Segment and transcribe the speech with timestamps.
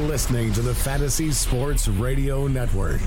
[0.00, 3.02] You're listening to the Fantasy Sports Radio Network.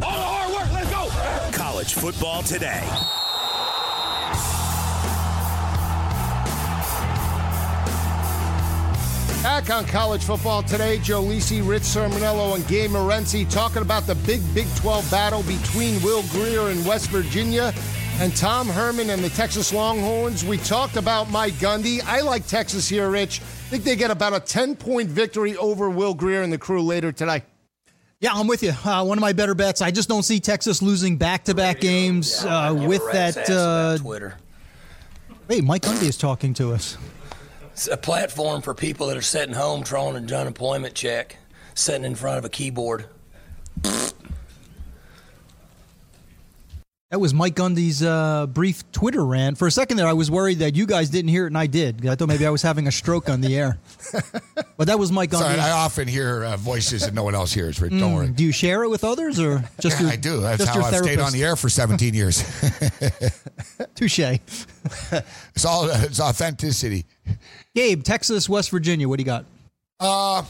[0.00, 1.58] All the hard work, let's go.
[1.58, 2.86] College football today.
[9.42, 14.14] Back on college football today, Joe Lisi, Rich Cirminiello, and Gabe Morency talking about the
[14.14, 17.74] big Big 12 battle between Will Grier and West Virginia
[18.20, 20.44] and Tom Herman and the Texas Longhorns.
[20.44, 22.04] We talked about Mike Gundy.
[22.04, 23.40] I like Texas here, Rich.
[23.40, 26.82] I think they get about a 10 point victory over Will Grier and the crew
[26.82, 27.42] later today.
[28.20, 28.72] Yeah, I'm with you.
[28.84, 29.80] Uh, one of my better bets.
[29.80, 33.48] I just don't see Texas losing back to back games uh, with that.
[33.48, 34.36] Uh, Twitter.
[35.48, 36.98] Hey, Mike Gundy is talking to us.
[37.72, 41.38] It's a platform for people that are sitting home drawing an unemployment check,
[41.74, 43.06] sitting in front of a keyboard.
[47.10, 49.58] That was Mike Gundy's uh, brief Twitter rant.
[49.58, 51.66] For a second there, I was worried that you guys didn't hear it, and I
[51.66, 52.06] did.
[52.06, 53.78] I thought maybe I was having a stroke on the air.
[54.76, 55.40] but that was Mike Gundy.
[55.40, 57.80] Sorry, I often hear uh, voices that no one else hears.
[57.80, 57.90] Rick.
[57.90, 58.28] Don't Mm, worry.
[58.28, 60.40] Do you share it with others, or just Yeah, your, I do.
[60.40, 62.44] That's how I've stayed on the air for 17 years.
[63.96, 64.20] Touche.
[64.20, 67.06] it's all it's authenticity.
[67.74, 69.08] Gabe, Texas, West Virginia.
[69.08, 69.46] What do you got?
[69.98, 70.44] Uh,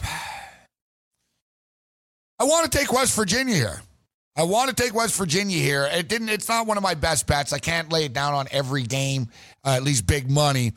[2.39, 3.81] I want to take West Virginia here.
[4.35, 5.87] I want to take West Virginia here.
[5.91, 6.29] It didn't.
[6.29, 7.51] It's not one of my best bets.
[7.51, 9.27] I can't lay it down on every game,
[9.65, 10.71] uh, at least big money.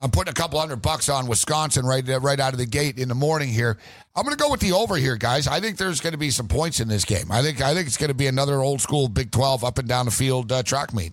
[0.00, 2.98] I'm putting a couple hundred bucks on Wisconsin right uh, right out of the gate
[2.98, 3.78] in the morning here.
[4.14, 5.46] I'm going to go with the over here, guys.
[5.46, 7.30] I think there's going to be some points in this game.
[7.30, 9.88] I think I think it's going to be another old school Big 12 up and
[9.88, 11.12] down the field uh, track meet.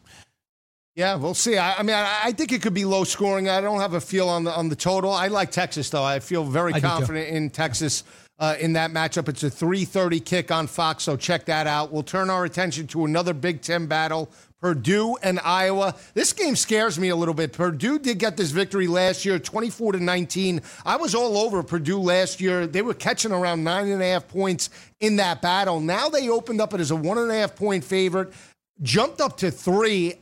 [0.95, 1.57] Yeah, we'll see.
[1.57, 3.47] I, I mean, I, I think it could be low scoring.
[3.47, 5.11] I don't have a feel on the on the total.
[5.11, 6.03] I like Texas though.
[6.03, 8.03] I feel very I confident in Texas
[8.41, 9.29] uh, in that matchup.
[9.29, 11.91] It's a 3:30 kick on Fox, so check that out.
[11.91, 15.95] We'll turn our attention to another Big Ten battle: Purdue and Iowa.
[16.15, 17.53] This game scares me a little bit.
[17.53, 20.61] Purdue did get this victory last year, 24 to 19.
[20.85, 22.65] I was all over Purdue last year.
[22.65, 25.79] They were catching around nine and a half points in that battle.
[25.79, 28.33] Now they opened up it as a one and a half point favorite,
[28.81, 30.15] jumped up to three.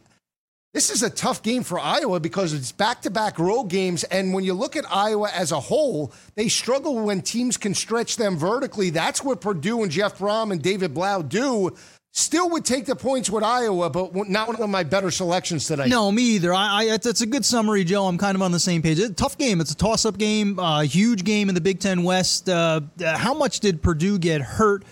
[0.72, 4.04] This is a tough game for Iowa because it's back to back road games.
[4.04, 8.18] And when you look at Iowa as a whole, they struggle when teams can stretch
[8.18, 8.92] them vertically.
[8.92, 11.76] That's what Purdue and Jeff Brohm and David Blough do.
[12.12, 15.88] Still would take the points with Iowa, but not one of my better selections today.
[15.88, 16.54] No, me either.
[16.54, 18.06] I, I that's a good summary, Joe.
[18.06, 19.00] I'm kind of on the same page.
[19.00, 19.62] It's a tough game.
[19.62, 20.60] It's a toss-up game.
[20.60, 22.48] Uh, huge game in the Big Ten West.
[22.48, 24.84] Uh, how much did Purdue get hurt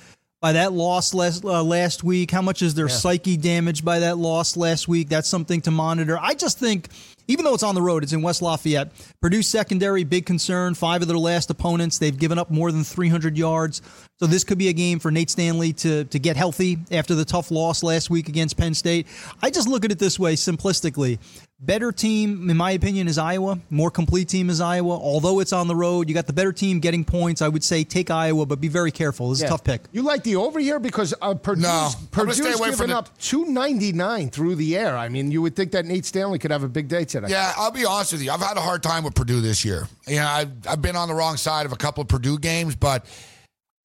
[0.48, 2.32] by that loss last uh, last week?
[2.32, 5.10] How much is their psyche damaged by that loss last week?
[5.10, 6.18] That's something to monitor.
[6.18, 6.88] I just think.
[7.28, 8.92] Even though it's on the road, it's in West Lafayette.
[9.22, 10.74] Purdue secondary, big concern.
[10.76, 13.82] Five of their last opponents, they've given up more than 300 yards.
[14.20, 17.26] So this could be a game for Nate Stanley to to get healthy after the
[17.26, 19.06] tough loss last week against Penn State.
[19.44, 21.20] I just look at it this way simplistically.
[21.60, 23.60] Better team, in my opinion, is Iowa.
[23.72, 24.94] More complete team is Iowa.
[24.94, 27.42] Although it's on the road, you got the better team getting points.
[27.42, 29.30] I would say take Iowa, but be very careful.
[29.30, 29.48] This is Yeah.
[29.48, 29.82] a tough pick.
[29.92, 32.98] You like the over here because uh, Purdue's, No, Purdue's stay away given from the-
[32.98, 34.96] up 299 through the air.
[34.98, 37.17] I mean, you would think that Nate Stanley could have a big day today.
[37.30, 38.32] Yeah, I'll be honest with you.
[38.32, 39.88] I've had a hard time with Purdue this year.
[40.08, 42.76] You know, I've, I've been on the wrong side of a couple of Purdue games,
[42.76, 43.06] but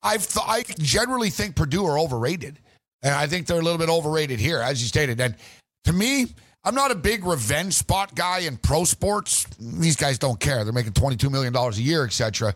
[0.03, 2.59] I've th- I generally think Purdue are overrated,
[3.03, 5.20] and I think they're a little bit overrated here, as you stated.
[5.20, 5.37] And
[5.84, 6.26] to me,
[6.65, 9.47] I'm not a big revenge spot guy in pro sports.
[9.59, 10.64] These guys don't care.
[10.64, 12.54] They're making 22 million dollars a year, etc.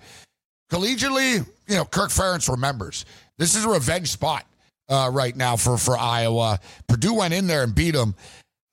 [0.70, 3.04] Collegiately, you know, Kirk Ferentz remembers
[3.38, 4.47] this is a revenge spot
[4.88, 6.58] uh, right now for for Iowa.
[6.88, 8.14] Purdue went in there and beat them.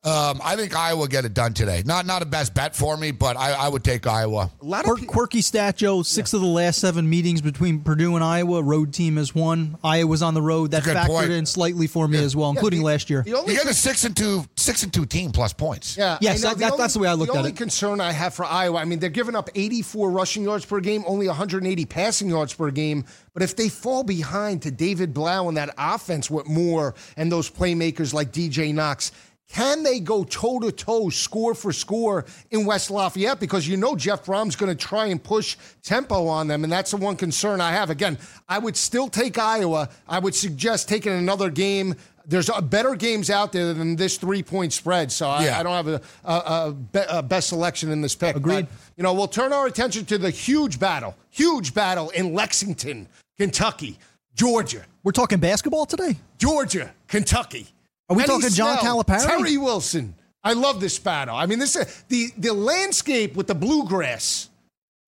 [0.05, 1.81] Um, I think Iowa will get it done today.
[1.85, 4.51] Not not a best bet for me, but I, I would take Iowa.
[4.61, 6.03] A lot of Quirk, pe- quirky stat, Joe.
[6.03, 9.77] Six of the last seven meetings between Purdue and Iowa, road team has won.
[9.81, 10.71] Iowa's on the road.
[10.71, 11.31] That That's factored point.
[11.31, 13.21] in slightly for me as well, including the- last year.
[13.23, 15.95] The only You get a six and two six and two team plus points.
[15.95, 16.55] Yeah, Yes, I know.
[16.55, 17.35] that- that- that's the way I looked at it.
[17.35, 20.65] the only concern I have for Iowa, I mean, they're giving up 84 rushing yards
[20.65, 23.05] per game, only 180 passing yards per game.
[23.33, 27.49] But if they fall behind to David Blough and that offense with Moore and those
[27.49, 29.13] playmakers like DJ Knox,
[29.53, 33.39] can they go toe to toe, score for score in West Lafayette?
[33.39, 36.89] Because you know Jeff Brohm's going to try and push tempo on them, and that's
[36.89, 37.91] the one concern I have.
[37.91, 38.17] Again,
[38.49, 39.89] I would still take Iowa.
[40.07, 41.95] I would suggest taking another game
[42.25, 45.11] there's uh, better games out there than this three point spread.
[45.11, 45.59] So I, Yeah.
[45.59, 48.37] I don't have a, a, a, be, a best selection in this pick.
[48.37, 48.67] Agreed.
[48.67, 53.09] But, you know, we'll turn our attention to the huge battle, huge battle in Lexington,
[53.37, 53.99] Kentucky,
[54.35, 56.15] Georgia, We're talking basketball today.
[56.37, 57.67] Georgia, Kentucky.
[58.09, 59.25] Are we Penny talking John Snell, Calipari?
[59.25, 60.15] Terry Wilson.
[60.43, 61.35] I love this battle.
[61.35, 64.49] I mean, this is the the landscape with the bluegrass,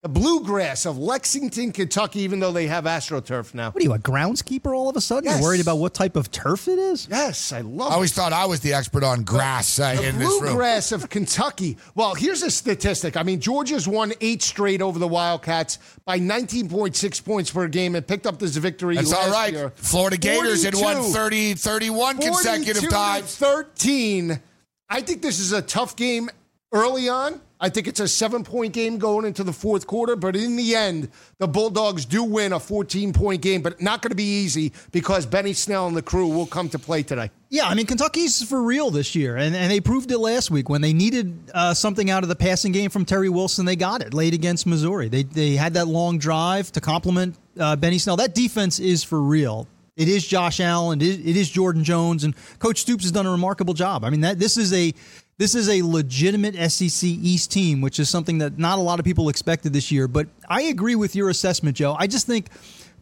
[0.02, 2.20] the bluegrass of Lexington, Kentucky.
[2.20, 3.70] Even though they have AstroTurf now.
[3.70, 5.24] What are you, a groundskeeper all of a sudden?
[5.24, 5.40] Yes.
[5.40, 7.08] You're worried about what type of turf it is?
[7.10, 7.90] Yes, I love.
[7.90, 10.40] I always thought I was the expert on grass uh, The in this room.
[10.40, 11.76] bluegrass of Kentucky.
[11.94, 13.16] Well, here's a statistic.
[13.16, 18.06] I mean, Georgia's won eight straight over the Wildcats by 19.6 points per game and
[18.06, 19.52] picked up this victory That's last all right.
[19.52, 19.72] year.
[19.76, 23.36] Florida Gators had won 30, 31 consecutive 42 to times.
[23.36, 24.40] 13.
[24.88, 26.30] I think this is a tough game
[26.72, 27.40] early on.
[27.58, 30.74] I think it's a seven point game going into the fourth quarter, but in the
[30.74, 31.08] end,
[31.38, 35.24] the Bulldogs do win a 14 point game, but not going to be easy because
[35.24, 37.30] Benny Snell and the crew will come to play today.
[37.48, 40.68] Yeah, I mean Kentucky's for real this year, and, and they proved it last week
[40.68, 43.64] when they needed uh, something out of the passing game from Terry Wilson.
[43.64, 45.08] They got it late against Missouri.
[45.08, 48.16] They they had that long drive to complement uh, Benny Snell.
[48.16, 49.66] That defense is for real.
[49.96, 51.00] It is Josh Allen.
[51.00, 54.04] It is, it is Jordan Jones, and Coach Stoops has done a remarkable job.
[54.04, 54.92] I mean that this is a
[55.38, 59.04] this is a legitimate SEC East team, which is something that not a lot of
[59.04, 60.08] people expected this year.
[60.08, 61.94] But I agree with your assessment, Joe.
[61.98, 62.48] I just think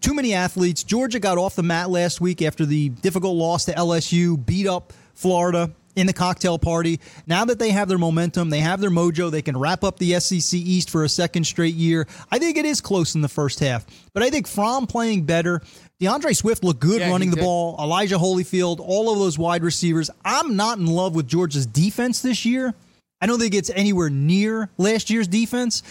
[0.00, 0.82] too many athletes.
[0.82, 4.92] Georgia got off the mat last week after the difficult loss to LSU, beat up
[5.14, 7.00] Florida in the cocktail party.
[7.26, 10.18] Now that they have their momentum, they have their mojo, they can wrap up the
[10.20, 12.06] SEC East for a second straight year.
[12.30, 13.86] I think it is close in the first half.
[14.12, 15.62] But I think Fromm playing better.
[16.00, 17.42] D'Andre Swift looked good Yeah, running the did.
[17.42, 17.76] ball.
[17.78, 20.10] Elijah Holyfield, all of those wide receivers.
[20.24, 22.74] I'm not in love with Georgia's defense this year.
[23.20, 25.82] I don't think it's anywhere near last year's defense.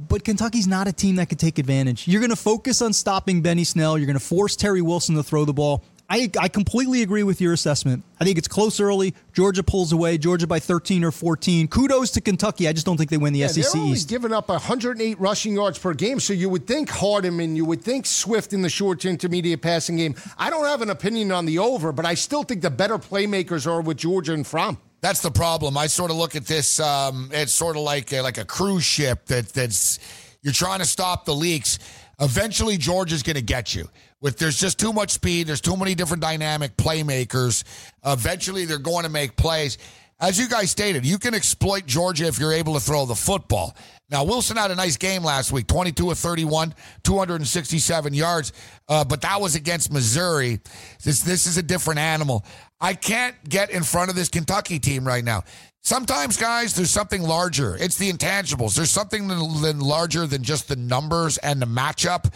[0.00, 2.06] But Kentucky's not a team that could take advantage.
[2.06, 3.98] You're going to focus on stopping Benny Snell.
[3.98, 5.82] You're going to force Terry Wilson to throw the ball.
[6.10, 8.02] I, I completely agree with your assessment.
[8.18, 9.14] I think it's close early.
[9.34, 10.16] Georgia pulls away.
[10.16, 11.68] Georgia by 13 or 14.
[11.68, 12.66] Kudos to Kentucky.
[12.66, 14.08] I just don't think they win the Yeah, SEC they're only East.
[14.08, 18.06] giving up 108 rushing yards per game, so you would think Hardman, you would think
[18.06, 20.14] Swift in the short to intermediate passing game.
[20.38, 23.66] I don't have an opinion on the over, but I still think the better playmakers
[23.66, 24.78] are with Georgia and Fromm.
[25.02, 25.76] That's the problem.
[25.76, 26.80] I sort of look at this.
[26.80, 29.98] Um, it's sort of like a, like a cruise ship that that's
[30.40, 31.78] you're trying to stop the leaks.
[32.18, 33.88] Eventually, Georgia's going to get you.
[34.20, 35.46] With there's just too much speed.
[35.46, 37.62] There's too many different dynamic playmakers.
[38.04, 39.78] Eventually, they're going to make plays.
[40.20, 43.76] As you guys stated, you can exploit Georgia if you're able to throw the football.
[44.10, 46.74] Now, Wilson had a nice game last week 22 of 31,
[47.04, 48.52] 267 yards,
[48.88, 50.58] uh, but that was against Missouri.
[51.04, 52.44] This, this is a different animal.
[52.80, 55.44] I can't get in front of this Kentucky team right now.
[55.82, 57.76] Sometimes, guys, there's something larger.
[57.76, 58.74] It's the intangibles.
[58.74, 62.32] There's something than, larger than just the numbers and the matchup.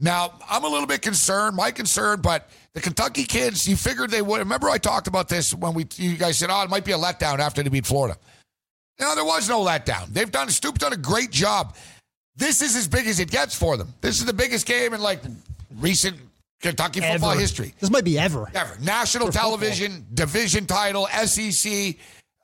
[0.00, 1.56] Now, I'm a little bit concerned.
[1.56, 4.38] My concern, but the Kentucky kids, you figured they would.
[4.38, 6.98] Remember, I talked about this when we you guys said, "Oh, it might be a
[6.98, 8.18] letdown after they beat Florida."
[9.00, 10.06] No, there was no letdown.
[10.08, 11.74] They've done Stoop done a great job.
[12.36, 13.92] This is as big as it gets for them.
[14.02, 15.20] This is the biggest game in like
[15.78, 16.18] recent
[16.60, 17.40] Kentucky football Ever.
[17.40, 18.50] history This might be ever.
[18.54, 18.76] ever.
[18.80, 21.96] National television, division title, SEC,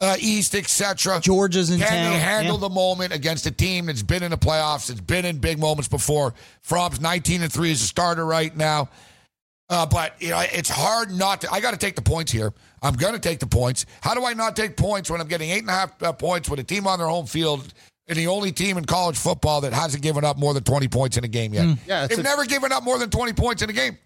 [0.02, 1.20] uh, East, etc.
[1.20, 2.12] Georgia's in Can town.
[2.12, 2.60] they handle Yeah.
[2.60, 5.88] the moment against a team that's been in the playoffs, that's been in big moments
[5.88, 6.34] before?
[6.60, 8.88] Fromm's 19 and 3 as a starter right now.
[9.70, 11.50] Uh, but you know, it's hard not to.
[11.52, 12.52] I got to take the points here.
[12.82, 13.87] I'm going to take the points.
[14.02, 16.50] How do I not take points when I'm getting eight and a half uh, points
[16.50, 17.72] with a team on their home field
[18.08, 21.16] and the only team in college football that hasn't given up more than 20 points
[21.16, 21.78] in a game yet?
[21.87, 23.97] Yeah, They've a- never given up more than 20 points in a game.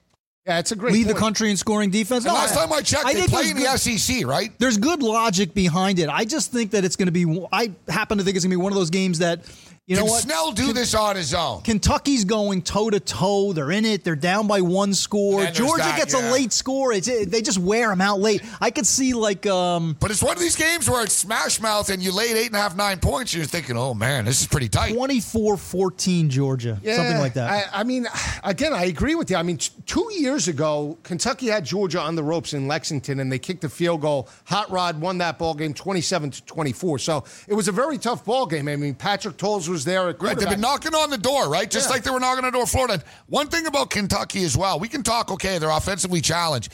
[0.47, 2.25] Yeah, it's a great Lead the country in scoring defense.
[2.25, 4.53] No, last time I checked, I they think play there's in the SEC, right?
[4.59, 6.09] there's good logic behind it.
[6.09, 7.47] I just think that it's going to be.
[7.53, 9.41] I happen to think it's going to be one of those games that
[9.87, 10.23] you know Can what.
[10.23, 11.63] Snell do this on his own?
[11.63, 13.53] Kentucky's going toe to toe.
[13.53, 14.03] They're in it.
[14.03, 15.45] They're down by one score.
[15.45, 16.29] And Georgia that, gets yeah.
[16.29, 16.93] a late score.
[16.93, 18.43] It's it, they just wear them out late.
[18.61, 21.89] I could see like um, But it's one of these games where it's smash mouth
[21.89, 23.33] and you laid eight and a half, nine points.
[23.33, 24.93] You're thinking, oh man, this is pretty tight.
[24.93, 27.49] 24-14 Georgia, something like that.
[27.73, 28.09] I, I mean,
[28.43, 29.37] again, I agree with you.
[29.37, 33.31] I mean, t- two years ago, Kentucky had Georgia on the ropes in Lexington, and
[33.31, 34.29] they kicked the field goal.
[34.47, 36.99] Hot Rod won that ball game, twenty-seven to twenty-four.
[36.99, 38.67] So it was a very tough ball game.
[38.67, 41.71] I mean, Patrick Tolles was there at Right, they've been knocking on the door, right?
[41.71, 41.95] Just Yeah.
[41.95, 43.03] like they were knocking on the door of Florida.
[43.27, 46.73] One thing about Kentucky as well, we can talk, okay, they're offensively challenged.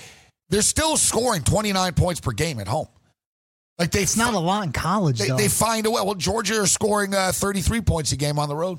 [0.50, 2.88] They're still scoring 29 points per game at home.
[3.78, 5.36] Like they, it's not a lot in college they, though.
[5.36, 6.02] they find a way.
[6.02, 8.78] Well, Georgia are scoring uh, 33 points a game on the road.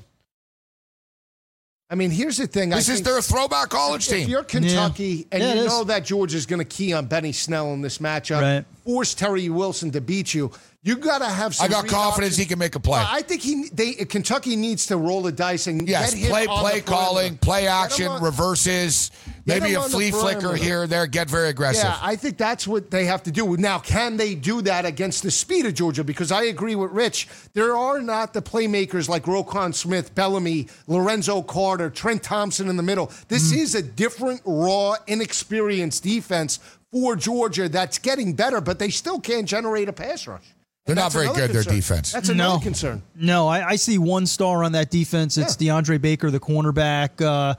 [1.94, 2.70] I mean, here's the thing.
[2.70, 4.22] This I is their throwback college if team.
[4.24, 7.72] If you're Kentucky and Yeah, you know that Georgia's going to key on Benny Snell
[7.72, 8.64] in this matchup, Right.
[8.84, 10.50] force Terry Wilson to beat you,
[10.82, 12.36] you got to have some I got confidence options.
[12.36, 13.00] he can make a play.
[13.00, 16.46] I think he they Kentucky needs to roll the dice and Yes, get him play
[16.48, 16.90] on play the perimeter.
[17.06, 19.12] calling, play action, on- reverses.
[19.46, 21.84] Get Maybe a flea flicker here or there, get very aggressive.
[21.84, 23.58] Yeah, I think that's what they have to do.
[23.58, 26.02] Now, can they do that against the speed of Georgia?
[26.02, 27.28] Because I agree with Rich.
[27.52, 32.82] There are not the playmakers like Roquan Smith, Bellamy, Lorenzo Carter, Trent Thompson in the
[32.82, 33.12] middle.
[33.28, 33.58] This Mm.
[33.58, 36.58] is a different, raw, inexperienced defense
[36.90, 40.54] for Georgia that's getting better, but they still can't generate a pass rush.
[40.86, 42.12] They're not very another good, their defense.
[42.12, 42.60] That's another No.
[42.60, 43.02] concern.
[43.14, 45.36] No, I, I see one star on that defense.
[45.36, 47.20] It's DeAndre Baker, the cornerback.
[47.20, 47.54] Uh,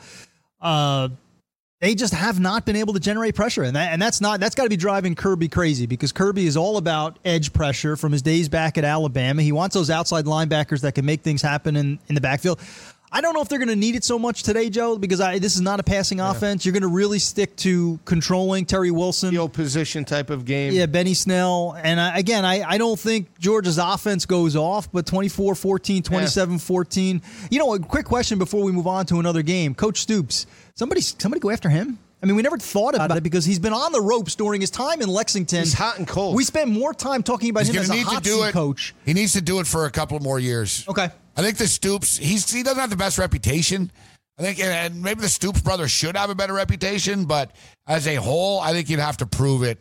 [0.66, 1.10] uh,
[1.82, 4.56] they just have not been able to generate pressure, and that, and that's not that's
[4.56, 8.22] got to be driving Kirby crazy because Kirby is all about edge pressure from his
[8.22, 9.42] days back at Alabama.
[9.42, 12.60] He wants those outside linebackers that can make things happen in, in the backfield.
[13.12, 15.40] I don't know if they're going to need it so much today, Joe, because I,
[15.40, 16.66] this is not a passing offense.
[16.66, 19.32] You're going to really stick to controlling Terry Wilson.
[19.32, 20.74] Field position type of game.
[20.74, 21.78] Yeah, Benny Snell.
[21.82, 26.60] And I, again, I, I don't think Georgia's offense goes off, but 24 14, 27
[26.60, 27.22] 14.
[27.50, 29.76] You know, a quick question before we move on to another game.
[29.76, 32.00] Coach Stoops, somebody, somebody go after him?
[32.24, 34.62] I mean, we never thought uh, about it because he's been on the ropes during
[34.62, 35.60] his time in Lexington.
[35.60, 36.36] He's hot and cold.
[36.36, 38.52] We spent more time talking about He's him as a to hot do seat it.
[38.54, 38.96] coach.
[39.06, 40.86] He needs to do it for a couple more years.
[40.88, 41.10] Okay.
[41.38, 43.92] I think the Stoops, he's he doesn't have the best reputation.
[44.40, 47.52] I think, and- and maybe the Stoops brothers should have a better reputation, but
[47.88, 49.80] as a whole, I think you'd have to prove it.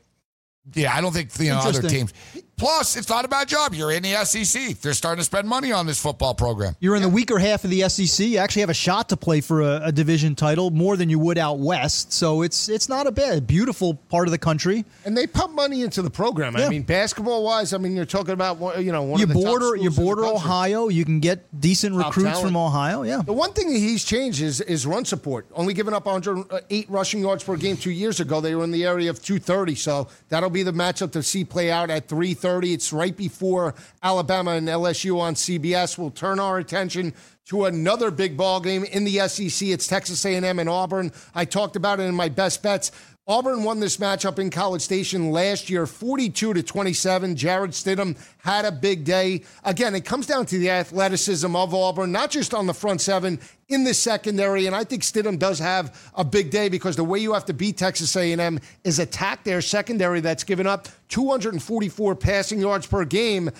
[0.74, 2.08] Yeah, I don't think you know other Interesting.
[2.08, 2.12] teams.
[2.56, 3.74] Plus, it's not a bad job.
[3.74, 4.78] You're in the SEC.
[4.80, 6.76] They're starting to spend money on this football program.
[6.80, 8.26] You're in the weaker half of the SEC.
[8.26, 11.18] You actually have a shot to play for a, a division title more than you
[11.18, 12.12] would out west.
[12.12, 14.84] So it's it's not a bad, beautiful part of the country.
[15.04, 16.56] And they pump money into the program.
[16.56, 19.34] I mean, basketball wise, I mean, you're talking about you know one you of the
[19.34, 20.24] border schools you border.
[20.24, 20.88] Ohio.
[20.88, 22.46] You can get decent Top recruits talent.
[22.46, 23.02] from Ohio.
[23.02, 23.22] Yeah.
[23.22, 25.46] The one thing that he's changed is, is run support.
[25.54, 28.40] Only giving up 108 uh, rushing yards per game two years ago.
[28.40, 29.74] They were in the area of 230.
[29.74, 32.08] So that'll be the matchup to see play out at
[32.44, 32.74] 330.
[32.74, 35.96] It's right before Alabama and LSU on CBS.
[35.96, 37.14] We'll turn our attention
[37.46, 39.68] to another big ball game in the SEC.
[39.68, 41.10] It's Texas A&M and Auburn.
[41.34, 42.92] I talked about it in my best bets.
[43.26, 47.36] Auburn won this matchup in College Station last year, 42 to 27.
[47.36, 49.44] Jarrett Stidham had a big day.
[49.64, 53.40] Again, it comes down to the athleticism of Auburn, not just on the front seven,
[53.70, 54.66] in the secondary.
[54.66, 57.54] And I think Stidham does have a big day because the way you have to
[57.54, 63.50] beat Texas A&M is attack their secondary that's given up 244 passing yards per game.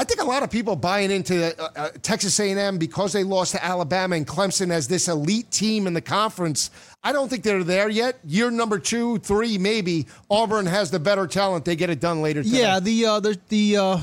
[0.00, 3.50] I think a lot of people buying into uh, uh, Texas A&M because they lost
[3.52, 6.70] to Alabama and Clemson as this elite team in the conference.
[7.02, 8.20] I don't think they're there yet.
[8.24, 11.64] Year number two, three, maybe Auburn has the better talent.
[11.64, 12.44] They get it done later.
[12.44, 12.60] Today.
[12.60, 12.78] Yeah.
[12.78, 14.00] The uh, the the uh,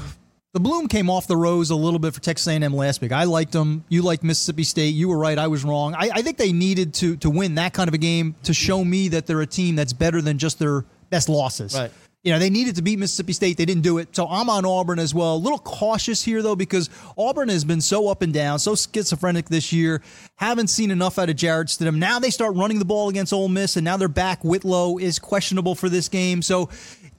[0.52, 3.14] the bloom came off the rose a little bit for Texas A&M last week.
[3.14, 3.86] I liked them.
[3.88, 4.96] You liked Mississippi State.
[4.96, 5.38] You were right.
[5.38, 5.96] I was wrong.
[5.96, 8.84] I, I think they needed to to win that kind of a game to show
[8.84, 11.74] me that they're a team that's better than just their best losses.
[11.74, 11.92] Right.
[12.26, 13.56] You know, they needed to beat Mississippi State.
[13.56, 14.16] They didn't do it.
[14.16, 15.36] So I'm on Auburn as well.
[15.36, 16.90] A little cautious here, though, because
[17.20, 20.02] Auburn has been so up and down, so schizophrenic this year.
[20.38, 21.98] Haven't seen enough out of Jarrett Stidham.
[21.98, 24.44] Now they start running the ball against Ole Miss, and now they're back.
[24.44, 26.42] Whitlow is questionable for this game.
[26.42, 26.70] So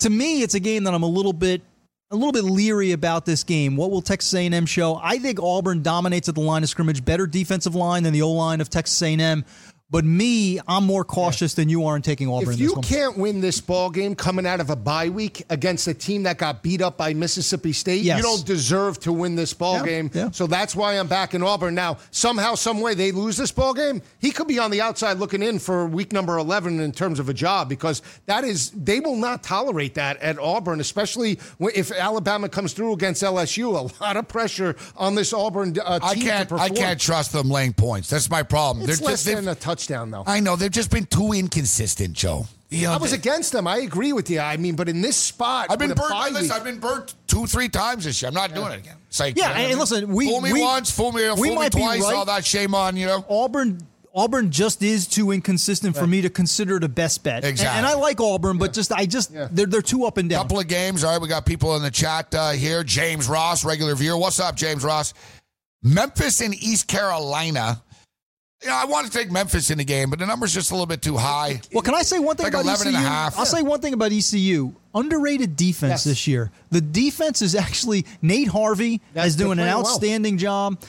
[0.01, 1.63] to me, it's a game that I'm a little bit
[2.11, 3.77] a little bit leery about this game.
[3.77, 5.01] What will Texas A&M show?
[5.03, 8.31] I think Auburn dominates at the line of scrimmage, better defensive line than the O
[8.31, 9.45] line of Texas A&M.
[9.89, 12.49] But me, I'm more cautious than you are in taking Auburn.
[12.55, 12.83] If in you one.
[12.83, 16.39] can't win this ball game coming out of a bye week against a team that
[16.39, 18.17] got beat up by Mississippi State, Yes.
[18.17, 20.11] you don't deserve to win this ball Yeah, game.
[20.13, 20.31] yeah.
[20.33, 21.77] So that's why I'm back in Auburn.
[21.77, 25.19] Now, somehow, some way they lose this ball game, he could be on the outside
[25.19, 28.99] looking in for week number 11 in terms of a job because that is they
[28.99, 33.69] will not tolerate that at Auburn, especially if Alabama comes through against LSU.
[33.69, 36.49] A lot of pressure on this Auburn uh, team I can't.
[36.49, 38.11] to I can't trust them laying points.
[38.11, 38.89] That's my problem.
[38.91, 39.37] It's They're less just.
[39.37, 40.25] than a touchdown, though.
[40.27, 42.47] I know they've just been too inconsistent, Joe.
[42.69, 43.67] You know, I was they- against them.
[43.67, 44.41] I agree with you.
[44.41, 46.11] I mean, but in this spot, I've been burnt.
[46.11, 48.29] bye Listen, week- I've been burnt two, three times this year.
[48.29, 48.97] I'm not doing it again.
[49.09, 51.35] It's like, Yeah, you know, and listen, we- fool me we- once, fool me, we
[51.37, 52.03] fool me might be twice.
[52.03, 52.15] right.
[52.17, 53.25] All that shame on you know.
[53.31, 57.45] Auburn Auburn just is too inconsistent for me to consider the best bet.
[57.45, 57.77] And- Exactly.
[57.77, 60.43] And, I like Auburn, but just I just they're they're too up and down.
[60.43, 61.05] Couple of games.
[61.05, 62.83] All right, we got people in the chat uh, here.
[62.83, 64.17] James Ross, regular viewer.
[64.17, 65.13] What's up, James Ross?
[65.83, 67.83] Memphis and East Carolina.
[68.63, 70.75] You know, I want to take Memphis in the game, but the number's just a
[70.75, 71.61] little bit too high.
[71.73, 72.97] Well, can I say one thing Like about 11 ECU?
[72.97, 73.39] and a half.
[73.39, 74.73] I'll say one thing about ECU.
[74.95, 76.05] Underrated defense Yes.
[76.05, 76.51] this year.
[76.71, 79.87] The defense is actually Nate Harvey That's- is doing an playing well.
[79.87, 80.81] outstanding job.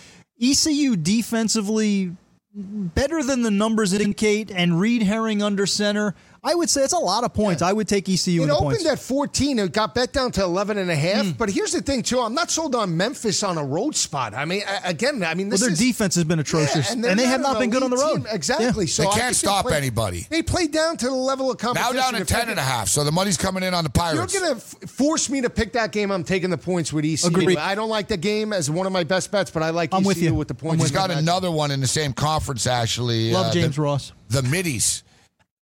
[0.42, 2.16] ECU defensively
[2.56, 6.16] better than the numbers indicate, and Reid Herring under center.
[6.44, 7.62] I would say it's a lot of points.
[7.62, 8.86] I would take ECU in It the opened points.
[8.86, 9.60] at 14.
[9.60, 11.26] It got bet down to 11 and a half.
[11.26, 11.32] Hmm.
[11.32, 12.20] But here's the thing, too.
[12.20, 14.34] I'm not sold on Memphis on a road spot.
[14.34, 17.16] I mean, again, I mean, well, their is, defense has been atrocious, Yeah, and, they're
[17.16, 18.18] they have an not been good on the road.
[18.18, 18.28] team.
[18.32, 18.86] Exactly.
[18.86, 18.92] Yeah.
[18.92, 20.28] So They can't think stop played- anybody.
[20.30, 21.96] They played down to the level of competition.
[21.96, 23.90] Now down to If 10 and a half, so the money's coming in on the
[23.90, 24.34] Pirates.
[24.34, 26.12] You're going to force me to pick that game.
[26.12, 27.28] I'm taking the points with ECU.
[27.30, 27.58] Agreed.
[27.58, 30.00] I don't like the game as one of my best bets, but I like I'm
[30.02, 30.36] ECU with you.
[30.36, 30.84] with the points.
[30.84, 31.24] He's with got in the match.
[31.24, 33.32] another one in the same conference, actually.
[33.32, 34.12] Love uh, James the, Ross.
[34.30, 35.04] The Middies.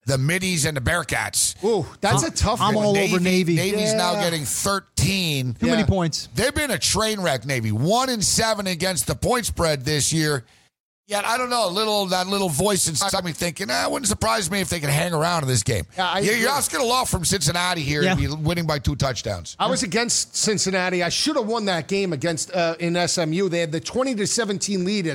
[0.06, 1.62] The Middies and the Bearcats.
[1.64, 2.84] Ooh, that's a tough I'm one.
[2.84, 3.56] all over Navy.
[3.56, 5.54] Navy's now getting 13.
[5.54, 6.28] Too many points.
[6.34, 7.72] They've been a train wreck, Navy.
[7.72, 10.44] One and seven against the point spread this year.
[11.06, 14.50] Yet I don't know, little that little voice inside me thinking, ah, it wouldn't surprise
[14.50, 15.84] me if they could hang around in this game.
[15.98, 18.28] Yeah, I you're, you're asking a lot from Cincinnati here and Yeah.
[18.28, 19.54] be winning by two touchdowns.
[19.58, 21.02] I was against Cincinnati.
[21.02, 23.50] I should have won that game against uh, in SMU.
[23.50, 25.06] They had the 20 to 17 lead.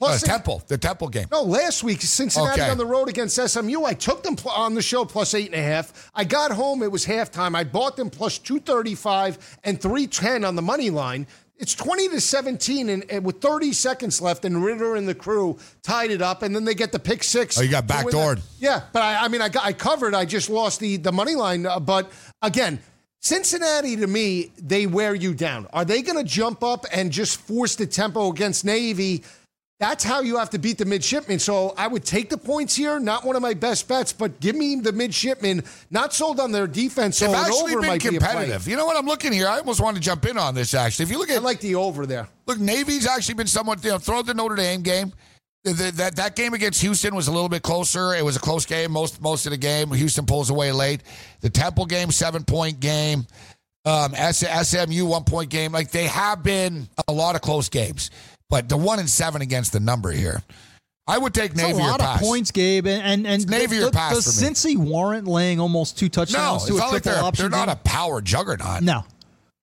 [0.00, 1.26] It's Uh, plus Temple, the Temple game.
[1.32, 2.70] No, last week Cincinnati Okay.
[2.70, 3.84] on the road against SMU.
[3.84, 6.10] I took them pl- on the show plus eight and a half.
[6.14, 6.82] I got home.
[6.84, 7.56] It was halftime.
[7.56, 11.26] I bought them plus two thirty five and three ten on the money line.
[11.60, 15.58] It's twenty to seventeen, and, and with thirty seconds left, and Ridder and the crew
[15.82, 17.58] tied it up, and then they get the pick six.
[17.58, 18.12] Oh, you got to win that.
[18.14, 18.40] backdoored.
[18.60, 20.14] Yeah, but I, I mean, I got I covered.
[20.14, 21.66] I just lost the the money line.
[21.66, 22.08] Uh, but
[22.40, 22.78] again.
[23.20, 25.66] Cincinnati, to me, they wear you down.
[25.72, 29.24] Are they going to jump up and just force the tempo against Navy?
[29.80, 31.38] That's how you have to beat the midshipmen.
[31.38, 32.98] So I would take the points here.
[32.98, 35.62] Not one of my best bets, but give me the midshipmen.
[35.90, 37.18] Not sold on their defense.
[37.18, 38.66] So They've actually over been might be competitive.
[38.66, 38.96] You know what?
[38.96, 39.46] I'm looking here.
[39.46, 41.04] I almost want to jump in on this, actually.
[41.04, 42.26] If you look at, I like the over there.
[42.46, 43.84] Look, Navy's actually been somewhat.
[43.84, 45.12] You know, throw the Notre Dame game.
[45.62, 48.14] The- the- that that game against Houston was a little bit closer.
[48.14, 49.92] It was a close game most most of the game.
[49.92, 51.02] Houston pulls away late.
[51.40, 53.26] The Temple game, seven point game.
[53.84, 55.70] Um, SMU one point game.
[55.70, 58.10] Like they have been a lot of close games,
[58.50, 60.42] but the one and seven against the number here,
[61.06, 61.70] I would take Navy.
[61.70, 64.44] It's a lot of points, Gabe, and and, and Navy or does, pass does for
[64.44, 64.50] me.
[64.50, 67.50] Cincy warrant laying almost two No, touchdowns it's to a like they're option?
[67.50, 67.76] they're not game?
[67.84, 68.82] a power juggernaut.
[68.82, 69.04] no.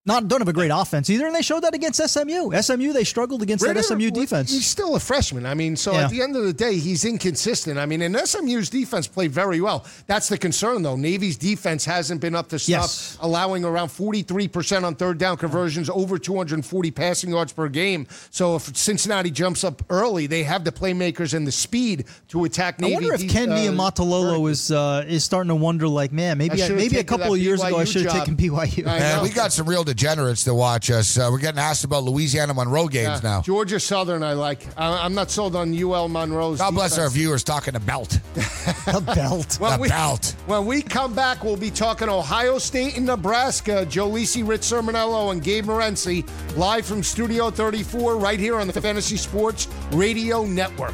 [0.08, 2.52] Not don't have a great offense either, and they showed that against SMU.
[2.62, 4.52] SMU they struggled against Ridder, that SMU defense.
[4.52, 5.48] He's still a freshman.
[5.48, 6.04] I mean, so Yeah.
[6.04, 7.80] at the end of the day, he's inconsistent.
[7.80, 9.84] I mean, and SMU's defense played very well.
[10.06, 10.96] That's the concern, though.
[10.96, 13.18] Navy's defense hasn't been up to snuff, Yes.
[13.20, 18.06] allowing around 43% on third down conversions, over 240 passing yards per game.
[18.30, 22.80] So if Cincinnati jumps up early, they have the playmakers and the speed to attack
[22.80, 22.94] Navy.
[22.94, 26.38] I wonder if de- Ken uh, Niumatalolo is uh, is starting to wonder, like, man,
[26.38, 28.86] maybe I should've maybe a couple of years ago I should have taken BYU.
[28.86, 29.24] I And know.
[29.24, 31.18] we got some real degenerates to watch us.
[31.18, 33.42] Uh, we're getting asked about Louisiana Monroe games Yeah, now.
[33.42, 34.66] Georgia Southern, I like.
[34.78, 36.60] I, I'm not sold on UL Monroe's.
[36.60, 38.20] God bless our viewers talking the belt.
[38.88, 39.58] a belt.
[39.60, 40.36] When the we- belt.
[40.48, 43.86] When we come back, we'll be talking Ohio State and Nebraska.
[43.86, 48.80] Joe Lisi, Rich Cirminiello, and Gabe Morency live from Studio 34 right here on the
[48.82, 50.93] Fantasy Sports Radio Network.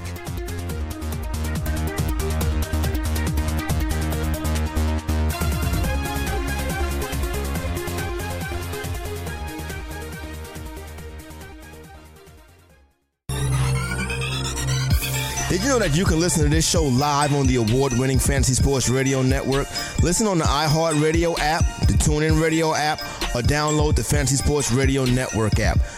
[15.72, 18.90] Know that you can listen to this show live on the award winning Fantasy Sports
[18.90, 19.70] Radio Network?
[20.04, 23.00] Listen on the iHeartRadio app, the TuneIn Radio app,
[23.34, 25.80] or download the Fantasy Sports Radio Network app.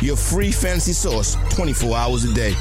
[0.00, 2.54] your free fantasy source 24 hours a day.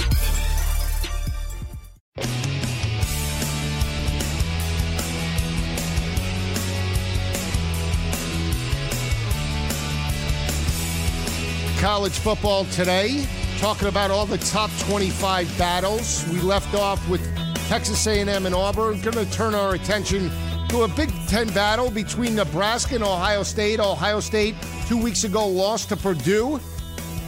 [11.80, 13.26] College football today,
[13.60, 16.28] talking about all the top 25 battles.
[16.30, 17.22] We left off with
[17.67, 19.00] Texas A&M and Auburn.
[19.02, 20.32] Going to turn our attention
[20.69, 23.80] to a Big Ten battle between Nebraska and Ohio State.
[23.80, 24.56] Ohio State
[24.88, 26.60] two weeks ago lost to Purdue.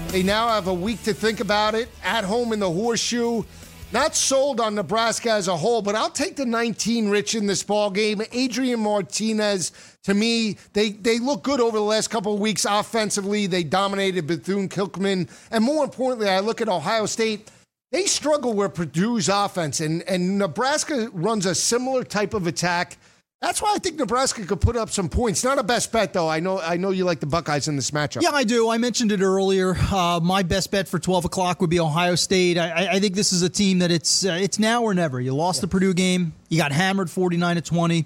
[0.08, 3.44] They now have a week to think about it at home in the horseshoe.
[3.92, 7.62] Not sold on Nebraska as a whole, but I'll take the 19 Rich in this
[7.62, 8.22] ball game.
[8.32, 9.72] Adrian Martinez,
[10.04, 13.46] to me, they they look good over the last couple of weeks offensively.
[13.46, 17.52] They dominated Bethune Cookman, and more importantly, I look at Ohio State.
[17.92, 22.98] They struggle with Purdue's offense, and and Nebraska runs a similar type of attack.
[23.44, 25.44] That's why I think Nebraska could put up some points.
[25.44, 26.30] Not a best bet though.
[26.30, 28.22] I know I know you like the Buckeyes in this matchup.
[28.22, 28.70] Yeah, I do.
[28.70, 29.76] I mentioned it earlier.
[29.76, 32.58] Uh, my best bet for 12 o'clock would be Ohio State.
[32.58, 35.20] I, I- think this is a team that it's uh, it's now or never.
[35.20, 36.32] You lost the Purdue game.
[36.48, 38.06] You got hammered 49 to 20.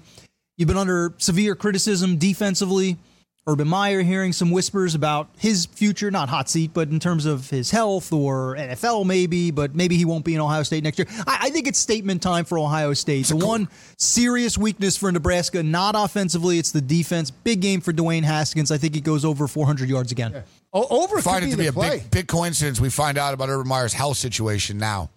[0.56, 2.96] You've been under severe criticism defensively.
[3.48, 7.48] Urban Meyer hearing some whispers about his future, not hot seat, but in terms of
[7.48, 11.08] his health or NFL maybe, but maybe he won't be in Ohio State next year.
[11.26, 13.26] I, I think it's statement time for Ohio State.
[13.26, 17.30] The one serious weakness for Nebraska, not offensively, it's the defense.
[17.30, 18.70] Big game for Dwayne Haskins.
[18.70, 20.44] I think he goes over 400 yards again.
[20.74, 22.00] O- over find it to be be a play.
[22.00, 22.78] big, big coincidence.
[22.78, 25.08] We find out about Urban Meyer's health situation now.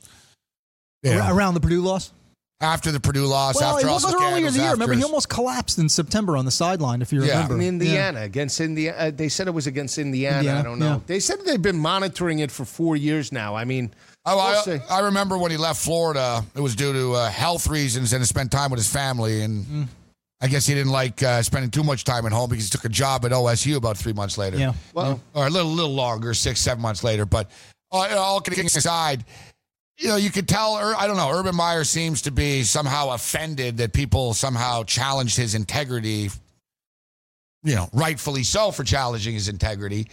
[1.05, 2.13] Ar- Around the Purdue loss?
[2.61, 3.55] After the Purdue loss.
[3.59, 4.51] Well, after it wasn't the earlier in the year.
[4.51, 7.01] scandals, Remember, he almost collapsed in September on the sideline.
[7.01, 7.33] If you Yeah.
[7.43, 7.67] remember, in Yeah.
[7.69, 8.97] Indiana against Indiana.
[8.97, 10.37] Uh, they said it was against Indiana.
[10.37, 10.93] Indiana, I don't know.
[10.93, 10.99] yeah.
[11.07, 13.55] They said they've been monitoring it for four years now.
[13.55, 13.91] I mean,
[14.23, 14.79] Oh, we'll see.
[14.89, 18.21] I, I remember when he left Florida, it was due to uh, health reasons and
[18.21, 19.41] to spend time with his family.
[19.41, 19.87] And Mm.
[20.43, 22.85] I guess he didn't like uh, spending too much time at home because he took
[22.85, 24.57] a job at OSU about three months later.
[24.57, 24.73] Yeah.
[24.93, 27.25] Well- or a little, little longer, six, seven months later.
[27.25, 27.49] But
[27.91, 29.25] uh, you know, all kidding aside,
[30.01, 30.75] you know, you could tell.
[30.75, 31.29] I don't know.
[31.31, 36.29] Urban Meyer seems to be somehow offended that people somehow challenged his integrity.
[37.63, 40.07] You know, rightfully so for challenging his integrity.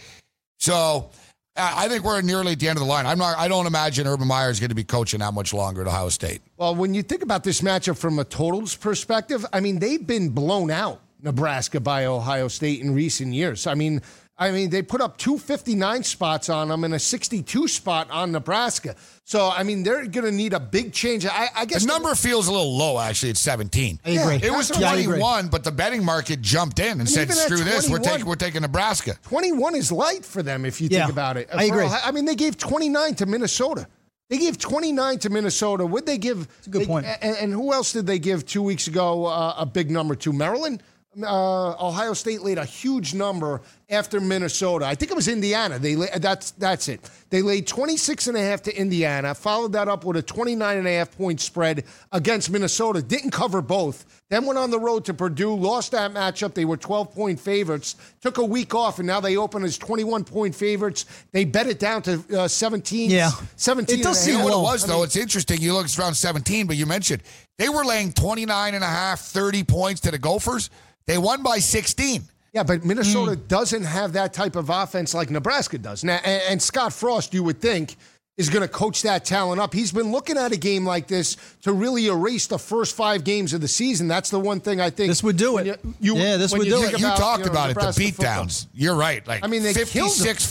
[0.59, 1.09] So
[1.55, 3.07] I think we're nearly at the end of the line.
[3.07, 3.37] I'm not.
[3.39, 6.09] I don't imagine Urban Meyer is going to be coaching that much longer at Ohio
[6.09, 6.41] State.
[6.57, 10.29] Well, when you think about this matchup from a totals perspective, I mean, they've been
[10.29, 13.65] blown out, Nebraska by Ohio State in recent years.
[13.65, 14.01] I mean,
[14.41, 18.95] I mean, they put up 259 spots on them and a 62 spot on Nebraska.
[19.25, 21.25] So, I mean, they're going to need a big change.
[21.25, 23.99] I, I guess The number feels a little low, actually, at 17.
[24.05, 24.35] I agree.
[24.35, 27.97] It was Yeah, 21, but the betting market jumped in and, said, "Screw this, we're
[27.97, 31.35] 21 taking we're taking Nebraska." 21 is light for them if you Yeah, think about
[31.35, 31.49] it.
[31.53, 31.83] I agree.
[31.83, 33.87] Ohio- I mean, they gave 29 to Minnesota.
[34.29, 35.85] They gave 29 to Minnesota.
[35.85, 36.47] Would they give?
[36.65, 37.05] a good they- point.
[37.21, 40.31] And, and who else did they give two weeks ago uh, a big number to?
[40.31, 40.81] Maryland?
[41.19, 44.85] Uh, Ohio State laid a huge number after Minnesota.
[44.85, 45.79] I think it was Indiana.
[45.79, 47.09] They la- that's that's it.
[47.31, 50.87] They laid 26 and a half to Indiana, followed that up with a 29 and
[50.87, 53.01] a half point spread against Minnesota.
[53.01, 54.05] Didn't cover both.
[54.29, 56.53] Then went on the road to Purdue, lost that matchup.
[56.53, 57.95] They were 12 point favorites.
[58.21, 61.05] Took a week off, and now they open as 21 point favorites.
[61.31, 63.09] They bet it down to uh, 17.
[63.09, 63.31] Yeah.
[63.55, 63.99] 17.
[63.99, 64.47] It does and a You half.
[64.47, 65.01] know what it was, though?
[65.01, 65.59] it's interesting.
[65.59, 67.23] You look, it's around 17, but you mentioned
[67.57, 70.69] they were laying 29 and a half, 30 points to the Gophers.
[71.09, 72.21] They won by 16.
[72.53, 73.47] Yeah, but Minnesota Hmm.
[73.47, 76.03] doesn't have that type of offense like Nebraska does.
[76.03, 77.95] Now, and, and Scott Frost, you would think,
[78.37, 79.73] is going to coach that talent up.
[79.73, 83.53] He's been looking at a game like this to really erase the first five games
[83.53, 84.07] of the season.
[84.07, 85.79] That's the one thing I think This would do when it.
[85.99, 86.99] You, you- Yeah, this would you do think it.
[86.99, 88.45] You talked you know, about it, the Nebraska football.
[88.45, 88.67] beatdowns.
[88.75, 89.27] You're right.
[89.27, 90.25] Like I mean, they killed them.
[90.27, 90.45] 56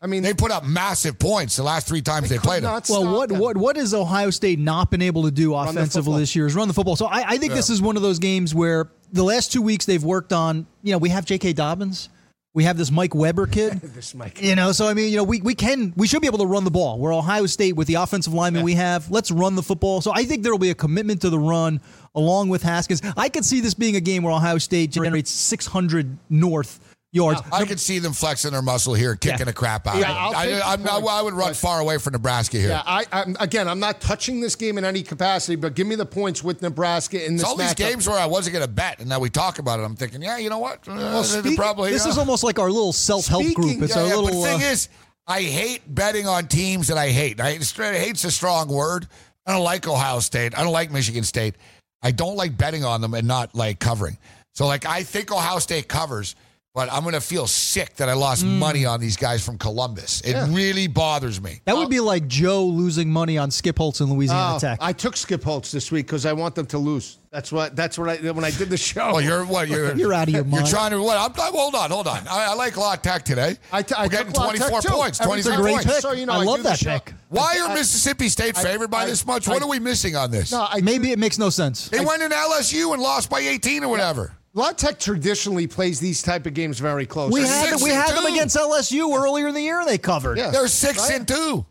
[0.00, 0.06] 62 3, 63 38.
[0.06, 2.72] I mean- they put up massive points the last three times they, could played them.
[2.72, 3.38] Well, stop what them.
[3.38, 6.68] what what has Ohio State not been able to do offensively this year is run
[6.68, 6.96] the football.
[6.96, 9.86] So I, I think this is one of those games where the last two weeks
[9.86, 10.66] they've worked on.
[10.82, 11.52] You know, we have J.K.
[11.52, 12.08] Dobbins,
[12.52, 13.80] we have this Mike Weber kid.
[13.94, 14.42] This Mike.
[14.42, 16.46] You know, so I mean, you know, we, we can we should be able to
[16.46, 16.98] run the ball.
[16.98, 19.10] We're Ohio State with the offensive lineman we have.
[19.10, 20.00] Let's run the football.
[20.00, 21.80] So I think there will be a commitment to the run
[22.14, 23.02] along with Haskins.
[23.16, 27.40] I could see this being a game where Ohio State generates 600 north yards.
[27.52, 29.44] I could see them flexing their muscle here, kicking Yeah.
[29.46, 30.60] the crap out Yeah, of I'll it.
[30.62, 32.68] I, I'm not, I would run but- far away from Nebraska here.
[32.70, 35.94] Yeah, I, I'm, again, I'm not touching this game in any capacity, but give me
[35.96, 37.76] the points with Nebraska in this It's all these matchup.
[37.76, 39.84] games where I wasn't going to bet, and now we talk about it.
[39.84, 40.86] I'm thinking, yeah, you know what?
[40.88, 42.12] Uh, they're speak- probably this yeah.
[42.12, 43.82] is almost like our little self help Speaking- group.
[43.82, 44.30] It's Yeah, our yeah, little.
[44.42, 44.88] but the thing uh, is,
[45.26, 47.40] I hate betting on teams that I hate.
[47.40, 49.06] I hate's a strong word.
[49.46, 50.56] I don't like Ohio State.
[50.58, 51.54] I don't like Michigan State.
[52.02, 54.16] I don't like betting on them and not like covering.
[54.54, 56.34] So like I think Ohio State covers,
[56.72, 58.58] but I'm gonna feel sick that I lost Mm.
[58.58, 60.20] money on these guys from Columbus.
[60.20, 61.60] It really bothers me.
[61.64, 64.78] That would be like Joe losing money on Skip Holtz in Louisiana Oh, Tech.
[64.80, 67.18] I took Skip Holtz this week because I want them to lose.
[67.32, 67.74] That's what.
[67.76, 69.12] That's what I when I did the show.
[69.14, 69.68] Oh, you're what?
[69.68, 70.66] You're You're out of your mind.
[70.66, 71.16] You're trying to what?
[71.16, 72.26] I'm, I'm- hold on, hold on.
[72.28, 73.56] I, I like La Tech today.
[73.72, 75.86] I t- I We're took getting 24 points, Every 23 great points.
[75.86, 76.00] pick.
[76.02, 76.90] So, you know, I I love that show.
[76.98, 77.14] pick.
[77.28, 79.46] Why are Mississippi State I- favored by I- this much?
[79.48, 80.50] I- What are we missing on this?
[80.52, 81.88] No, I Maybe it makes no sense.
[81.88, 84.32] They went in LSU and lost by 18 or whatever.
[84.52, 87.32] La Tech traditionally plays these type of games very close.
[87.32, 89.84] We had six we and had them against LSU earlier in the year.
[89.84, 90.38] They covered.
[90.38, 90.50] Yeah.
[90.50, 91.18] They're six Right?
[91.18, 91.64] and two.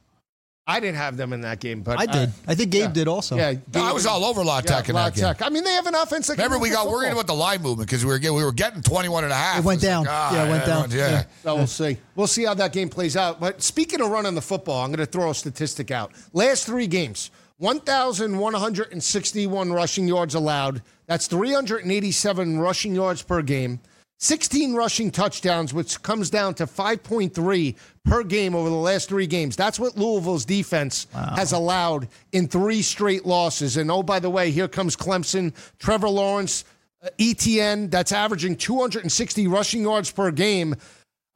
[0.65, 2.32] I didn't have them in that game, but I did.
[2.48, 2.88] I think Gabe yeah.
[2.92, 3.36] did also.
[3.38, 5.24] Yeah, No, I was all over La Tech in La that game.
[5.24, 5.42] Tech.
[5.42, 6.28] I mean, they have an offense.
[6.28, 8.38] That Remember, move we the got worried about the line movement because we were getting,
[8.38, 9.58] we were getting 21 and a half.
[9.58, 10.06] It went was down.
[10.08, 10.92] ah, Yeah, it went down.
[10.92, 11.10] Yeah.
[11.10, 11.24] Yeah.
[11.42, 11.98] So we'll see.
[12.15, 13.39] We'll see how that game plays out.
[13.39, 16.12] But speaking of running the football, I'm going to throw a statistic out.
[16.34, 20.84] Last three games, 1,161 rushing yards allowed.
[21.10, 23.80] That's 387 rushing yards per game.
[24.19, 29.56] 16 rushing touchdowns, which comes down to 5.3 per game over the last three games.
[29.56, 33.78] That's what Louisville's defense has allowed in three straight losses.
[33.78, 36.63] And oh, by the way, here comes Clemson, Trevor Lawrence,
[37.02, 40.76] uh, Etienne, that's averaging 260 rushing yards per game.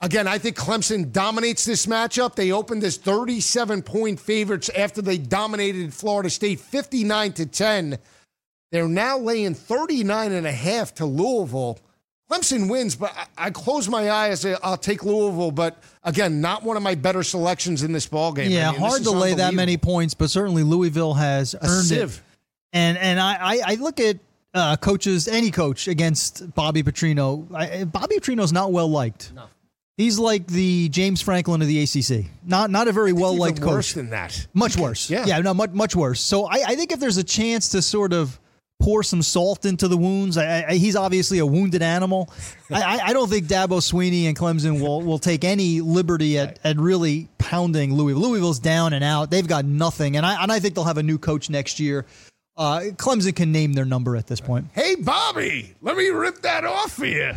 [0.02, 2.36] Again, I think Clemson dominates this matchup.
[2.36, 7.98] They opened as 37 point favorites after they dominated Florida State 59 to 10.
[8.74, 11.78] They're now laying 39 and a half to Louisville.
[12.28, 14.44] Clemson wins, but I, I close my eyes.
[14.44, 18.08] And say, I'll take Louisville, but again, not one of my better selections in this
[18.08, 18.50] ball game.
[18.50, 22.00] Yeah, I mean, hard to lay that many points, but certainly Louisville has earned sieve.
[22.00, 22.22] it.
[22.74, 24.18] And and I I, look at
[24.56, 27.46] uh, coaches, any coach against Bobby Petrino.
[27.54, 29.34] I, Bobby Petrino's not well liked.
[29.98, 32.26] He's like the James Franklin of the ACC.
[32.44, 33.70] Not not a very well liked coach.
[33.70, 34.48] Worse than that.
[34.56, 35.12] Much worse.
[35.12, 35.28] Yeah.
[35.28, 36.22] yeah, no, much much worse.
[36.22, 38.40] So I, I think if there's a chance to sort of
[38.84, 42.30] pour some salt into the wounds, I, I, he's obviously a wounded animal.
[42.70, 46.60] I, I- I don't think Dabo Swinney and Clemson will will take any liberty at,
[46.66, 48.22] at really pounding Louisville.
[48.30, 49.32] Louisville's down and out.
[49.32, 52.06] They've got nothing, and I and I think they'll have a new coach next year.
[52.58, 54.68] Uh, Clemson can name their number at this point.
[54.74, 57.32] Hey, Bobby, let me rip that off for you.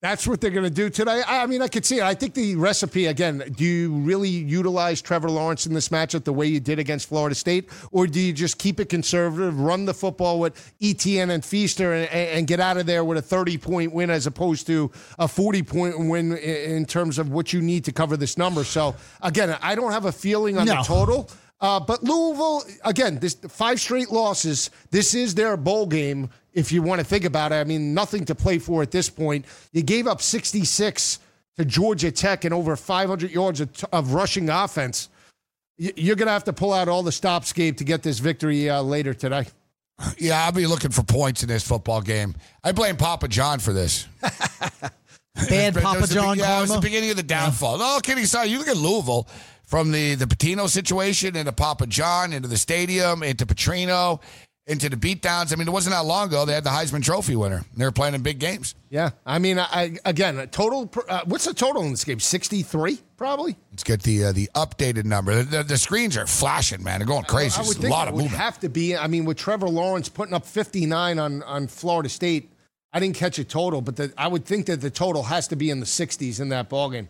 [0.00, 1.22] That's what they're going to do today.
[1.26, 2.04] I I mean, I could see it.
[2.04, 6.32] I think the recipe, again, do you really utilize Trevor Lawrence in this matchup the
[6.32, 7.68] way you did against Florida State?
[7.90, 12.08] Or do you just keep it conservative, run the football with Etienne and Feaster and,
[12.12, 15.62] and get out of there with a 30 point win as opposed to a 40
[15.62, 18.62] point win in terms of what you need to cover this number?
[18.62, 21.28] So, again, I don't have a feeling on the total.
[21.60, 24.70] Uh, but Louisville, again, this five straight losses.
[24.92, 26.30] This is their bowl game.
[26.58, 29.08] If you want to think about it, I mean, nothing to play for at this
[29.08, 29.44] point.
[29.72, 31.20] You gave up 66
[31.56, 35.08] to Georgia Tech and over 500 yards of, of rushing offense.
[35.76, 38.68] You're going to have to pull out all the stops, Gabe, to get this victory
[38.68, 39.46] uh, later today.
[40.16, 42.36] Yeah, I'll be looking for points in this football game.
[42.62, 44.06] I blame Papa John for this.
[45.48, 47.78] Bad But Papa was the be- John Yeah, it was the beginning of the downfall.
[47.78, 49.26] No, kidding aside, you look at Louisville
[49.64, 54.20] from the the Pitino situation into Papa John into the stadium into Petrino
[54.68, 55.52] into the beatdowns.
[55.52, 57.64] I mean, it wasn't that long ago they had the Heisman Trophy winner.
[57.76, 58.74] They were playing in big games.
[58.90, 60.90] Yeah, I mean, I, I again, a total.
[61.08, 62.20] Uh, what's the total in this game?
[62.20, 63.56] 63, probably.
[63.72, 65.42] Let's get the uh, the updated number.
[65.42, 67.00] The, the, the screens are flashing, man.
[67.00, 67.58] They're going crazy.
[67.58, 68.40] I It's would a lot it of would movement.
[68.40, 68.96] have to be.
[68.96, 72.50] I mean, with Trevor Lawrence putting up 59 on on Florida State,
[72.92, 75.56] I didn't catch a total, but the, I would think that the total has to
[75.56, 77.08] be in the 60s in that ballgame.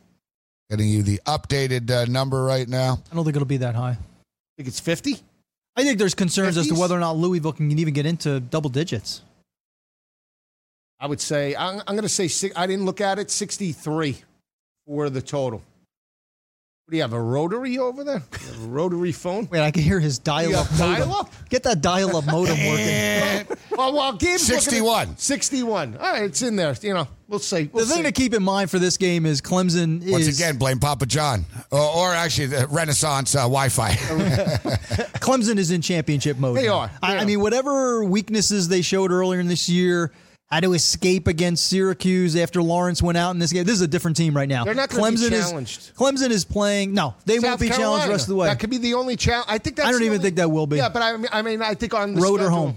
[0.71, 3.01] Getting you the updated uh, number right now.
[3.11, 3.93] I don't think it'll be that high.
[3.93, 3.97] I
[4.57, 5.19] think it's 50.
[5.79, 8.69] I think there's concerns as to whether or not Louisville can even get into double
[8.69, 9.23] digits.
[10.99, 14.17] I would say I'm, I'm going to say six, I didn't look at it 63
[14.89, 15.63] for the total.
[16.89, 18.23] What do you have a rotary over there?
[18.23, 19.47] A rotary phone?
[19.51, 20.95] Wait, I can hear his dial-up modem.
[21.01, 21.31] dial-up?
[21.51, 22.67] Get that dial-up modem working.
[22.67, 23.47] And
[23.77, 25.17] Well, well, Gabe's looking at- 61.
[25.19, 25.97] 61.
[25.99, 26.75] All right, it's in there.
[26.81, 27.69] You know, we'll see.
[27.75, 28.03] We'll The thing see.
[28.05, 31.45] to keep in mind for this game is Clemson is once again, blame Papa John,
[31.71, 33.91] or, or actually the Renaissance uh, Wi-Fi.
[35.21, 36.57] Clemson is in championship mode.
[36.57, 36.79] They now.
[36.79, 36.91] are.
[37.03, 37.27] I, They I are.
[37.27, 40.11] mean, whatever weaknesses they showed earlier in this year,
[40.51, 43.65] had to escape against Syracuse after Lawrence went out in this game.
[43.65, 44.65] This is a different team right now.
[44.65, 45.79] They're not Clemson challenged.
[45.81, 46.95] Is, Clemson is playing.
[46.95, 48.49] No, they won't South be challenged the rest of the way.
[48.49, 49.47] That could be the only challenge.
[49.51, 50.77] I think that's I don't even only- think that will be.
[50.79, 52.77] Yeah, but I mean, I mean, I think on the Road or home?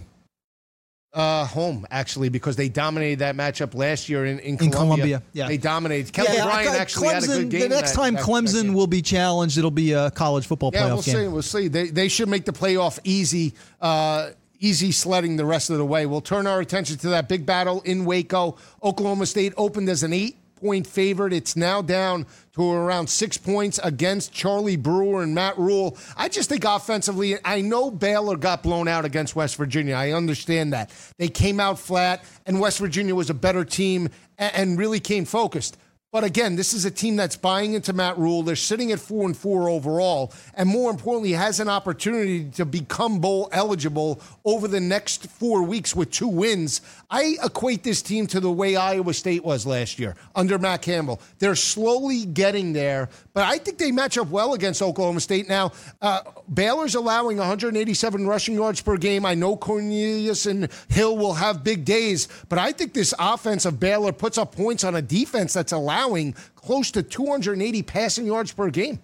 [1.13, 4.71] Uh, home actually, because they dominated that matchup last year in, in, In Columbia.
[4.71, 5.47] Columbia, yeah.
[5.49, 6.13] they dominated.
[6.13, 7.61] Kevin Yeah, Bryant actually had a good game.
[7.61, 10.71] The next that- time that- Clemson that will be challenged, it'll be a college football
[10.73, 11.15] Yeah, playoff we'll game.
[11.15, 11.27] see.
[11.27, 11.67] We'll see.
[11.67, 13.53] They they should make the playoff easy.
[13.81, 14.29] Uh,
[14.61, 16.05] easy sledding the rest of the way.
[16.05, 18.57] We'll turn our attention to that big battle in Waco.
[18.81, 21.33] Oklahoma State opened as an eight point favorite.
[21.33, 25.97] It's now down to around six points against Charlie Brewer and Matt Rhule.
[26.15, 29.95] I just think offensively, I know Baylor got blown out against West Virginia.
[29.95, 30.91] I understand that.
[31.17, 35.77] They came out flat, and West Virginia was a better team and really came focused.
[36.11, 38.43] But again, this is a team that's buying into Matt Rhule.
[38.43, 43.19] They're sitting at four and four overall, and more importantly, has an opportunity to become
[43.19, 46.81] bowl eligible over the next four weeks with two wins.
[47.13, 51.19] I equate this team to the way Iowa State was last year under Matt Campbell.
[51.39, 55.49] They're slowly getting there, but I think they match up well against Oklahoma State.
[55.49, 56.21] Now, uh,
[56.53, 59.25] Baylor's allowing 187 rushing yards per game.
[59.25, 63.77] I know Cornelius and Hill will have big days, but I think this offense of
[63.77, 68.69] Baylor puts up points on a defense that's allowing close to 280 passing yards per
[68.69, 68.99] game.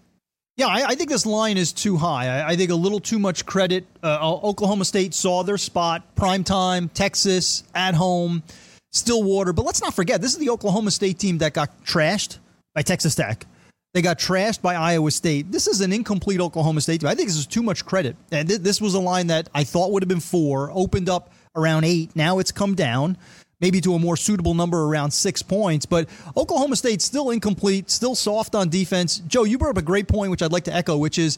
[0.57, 2.39] Yeah, I, I think this line is too high.
[2.39, 3.85] I, I think a little too much credit.
[4.03, 8.41] Uh, Oklahoma State saw their spot, prime time, Texas, at home,
[8.91, 9.53] Stillwater.
[9.53, 12.39] But let's not forget, this is the Oklahoma State team that got trashed
[12.73, 13.45] by Texas Tech.
[13.93, 15.51] They got trashed by Iowa State.
[15.51, 17.09] This is an incomplete Oklahoma State team.
[17.09, 18.15] I think this is too much credit.
[18.31, 21.31] And th- this was a line that I thought would have been four, opened up
[21.55, 22.15] around eight.
[22.15, 23.17] Now it's come down,
[23.59, 25.85] maybe to a more suitable number around six points.
[25.85, 29.19] But Oklahoma State's still incomplete, still soft on defense.
[29.27, 31.37] Joe, you brought up a great point, which I'd like to echo, which is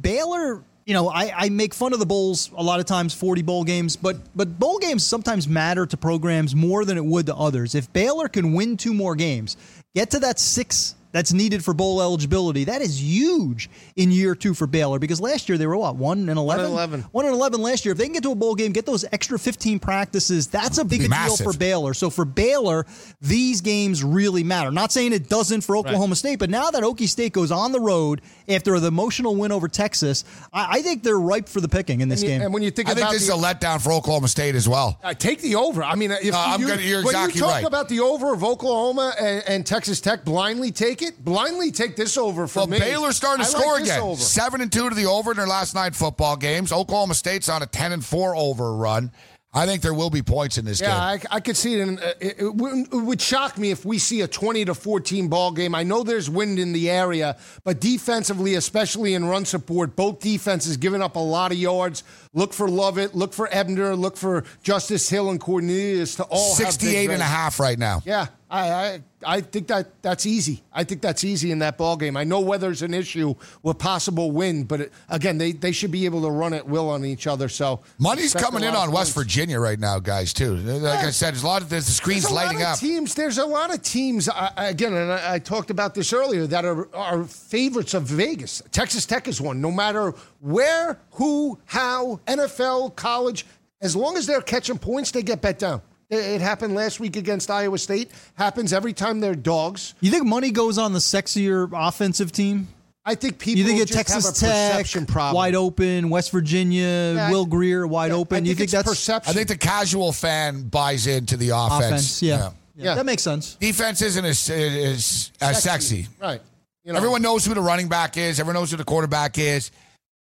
[0.00, 0.62] Baylor.
[0.86, 3.64] You know, I, I make fun of the bowls a lot of times, 40 bowl
[3.64, 7.74] games, but but bowl games sometimes matter to programs more than it would to others.
[7.74, 9.56] If Baylor can win two more games,
[9.94, 12.64] get to that six that's needed for bowl eligibility.
[12.64, 16.28] That is huge in year two for Baylor because last year they were what one
[16.28, 16.64] and eleven.
[16.64, 17.00] and 11.
[17.12, 17.92] One and eleven last year.
[17.92, 20.48] If they can get to a bowl game, get those extra fifteen practices.
[20.48, 21.94] That's a big Be deal for Baylor.
[21.94, 22.84] So for Baylor,
[23.20, 24.72] these games really matter.
[24.72, 27.80] Not saying it doesn't for Oklahoma State, but now that Okie State goes on the
[27.80, 32.00] road after the emotional win over Texas, I, I think they're ripe for the picking
[32.00, 32.42] in this And, you- game.
[32.42, 34.28] and when you think about it, I think about this is a letdown for Oklahoma
[34.28, 34.98] State as well.
[35.02, 35.82] Uh, take the over.
[35.82, 37.64] I mean, if No, I'm you, gonna- you're when exactly you talk right.
[37.64, 41.04] about the over of Oklahoma and, and Texas Tech blindly take it.
[41.04, 41.24] it.
[41.24, 42.78] Blindly take this over for Well, me.
[42.78, 44.02] Baylor's starting to I score like this again.
[44.02, 44.20] over.
[44.20, 46.72] Seven and two to the over in their last nine football games.
[46.72, 49.10] Oklahoma State's on a ten and four over run.
[49.56, 51.26] I think there will be points in this Yeah, game.
[51.30, 53.98] I, I could see it, in, uh, it, it, it would shock me if we
[53.98, 55.74] see a 20 to 14 ball game.
[55.76, 60.76] I know there's wind in the area, but defensively, especially in run support, both defenses
[60.76, 62.02] giving up a lot of yards.
[62.32, 66.58] Look for Lovett, look for Ebner, look for Justice Hill and Cornelius to all have
[66.58, 68.02] big 68 and a half right now.
[68.04, 70.62] Yeah, I, I I think that that's easy.
[70.72, 72.16] I think that's easy in that ball game.
[72.16, 76.04] I know weather's an issue with possible wind, but it, again, they, they should be
[76.04, 77.48] able to run at will on each other.
[77.48, 79.12] So Money's coming in on West.
[79.12, 80.32] Virginia right now, guys.
[80.32, 80.54] Too.
[80.54, 82.78] Like I said, there's a lot of there's the screens There's lighting up.
[82.78, 84.28] Teams, there's a lot of teams.
[84.56, 88.62] Again, and I, I talked about this earlier that are are favorites of Vegas.
[88.70, 89.60] Texas Tech is one.
[89.60, 93.46] No matter where, who, how, NFL, college,
[93.80, 95.82] as long as they're catching points, they get bet down.
[96.10, 98.10] It, it happened last week against Iowa State.
[98.34, 99.94] Happens every time they're dogs.
[100.00, 102.68] You think money goes on the sexier offensive team?
[103.06, 105.36] I think people You think at just Texas have a Tech, perception problem.
[105.36, 108.36] wide open, West Virginia, Yeah, Will Grier, wide Yeah, open.
[108.36, 109.30] I you think think it's that's perception?
[109.30, 111.84] I think the casual fan buys into the offense.
[111.84, 112.22] offense?
[112.22, 112.36] Yeah.
[112.36, 112.42] Yeah.
[112.76, 112.84] Yeah.
[112.86, 112.94] Yeah.
[112.96, 113.56] that makes sense.
[113.56, 116.08] Defense isn't as, as, as sexy.
[116.20, 116.40] right?
[116.82, 118.40] You know, Everyone knows who the running back is.
[118.40, 119.70] Everyone knows who the quarterback is.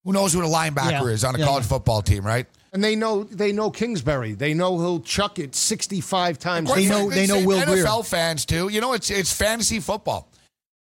[0.05, 1.05] Who knows who the linebacker Yeah.
[1.07, 2.47] is on a Yeah, college football team, right?
[2.72, 4.32] And they know they know Kingsbury.
[4.32, 6.74] They know he'll chuck it sixty-five times.
[6.74, 7.85] They know- they know Will Grier.
[7.85, 8.68] NFL fans too.
[8.68, 10.28] You know, it's it's fantasy football.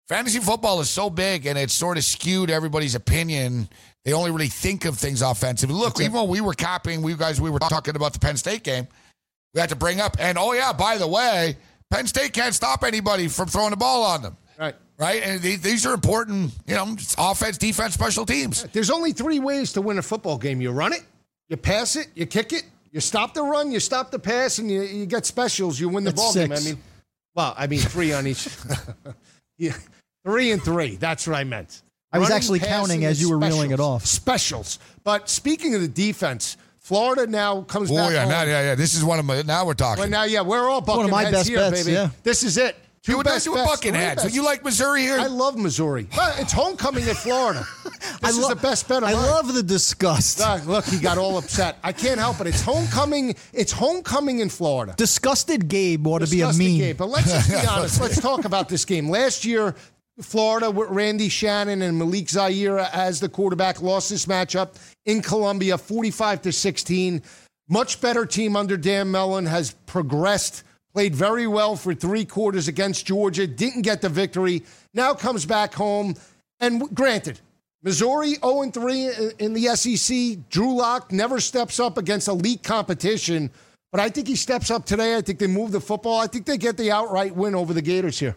[0.09, 3.69] Fantasy football is so big, and it's sort of skewed everybody's opinion.
[4.05, 5.77] They only really think of things offensively.
[5.77, 8.65] Look, even when we were capping, we guys we were talking about the Penn State
[8.65, 8.87] game.
[9.55, 11.57] We had to bring up, and oh yeah, by the way,
[11.91, 14.75] Penn State can't stop anybody from throwing the ball on them, Right.
[14.99, 15.23] right?
[15.23, 18.65] And these, these are important, you know, offense, defense, special teams.
[18.73, 20.61] There's only three ways to win a football game.
[20.61, 21.03] You run it,
[21.49, 24.71] you pass it, you kick it, you stop the run, you stop the pass, and
[24.71, 25.79] you, you get specials.
[25.81, 26.53] You win the That's ball game.
[26.53, 26.79] I mean,
[27.35, 28.49] well, I mean three on each.
[29.59, 29.73] yeah,
[30.25, 30.97] three and three.
[30.97, 31.83] That's what I meant.
[32.13, 34.05] I was Running, actually counting as you were reeling it off.
[34.05, 34.79] Specials.
[35.03, 38.13] But speaking of the defense, Florida now comes Oh back.
[38.13, 38.29] yeah, home.
[38.31, 38.75] now, yeah, yeah.
[38.75, 39.41] This is one of my.
[39.43, 40.01] Now we're talking.
[40.03, 41.93] Well, now, yeah, we're all bucking One of my heads best here, bets, baby.
[41.95, 42.11] yeah.
[42.23, 42.77] This is it.
[43.03, 43.95] Two you would best do a bets, bucking.
[44.19, 45.19] So you like Missouri here?
[45.19, 46.07] I love Missouri.
[46.15, 47.65] But it's homecoming in Florida.
[48.21, 49.23] This is lo- the best bet I mine.
[49.23, 50.39] love the disgust.
[50.39, 51.77] Look, look, he got all upset.
[51.83, 52.47] I can't help it.
[52.47, 53.35] It's homecoming.
[53.53, 54.95] It's homecoming in Florida.
[54.97, 56.57] Disgusted Gabe ought to be a meme.
[56.59, 56.97] game.
[56.97, 58.01] But let's just be honest.
[58.01, 59.09] Let's talk about this game.
[59.09, 59.75] Last year,
[60.21, 65.77] Florida with Randy Shannon and Malik Zaire as the quarterback lost this matchup in Columbia,
[65.79, 67.23] 45 to 16.
[67.69, 70.63] Much better team under Dan Mullen has progressed.
[70.95, 73.47] Played very well for three quarters against Georgia.
[73.47, 74.63] Didn't get the victory.
[74.93, 76.15] Now comes back home.
[76.61, 77.41] And granted,
[77.83, 80.49] Missouri 0 3 in the SEC.
[80.51, 83.51] Drew Lock never steps up against elite competition.
[83.91, 85.17] But I think he steps up today.
[85.17, 86.19] I think they move the football.
[86.19, 88.37] I think they get the outright win over the Gators here.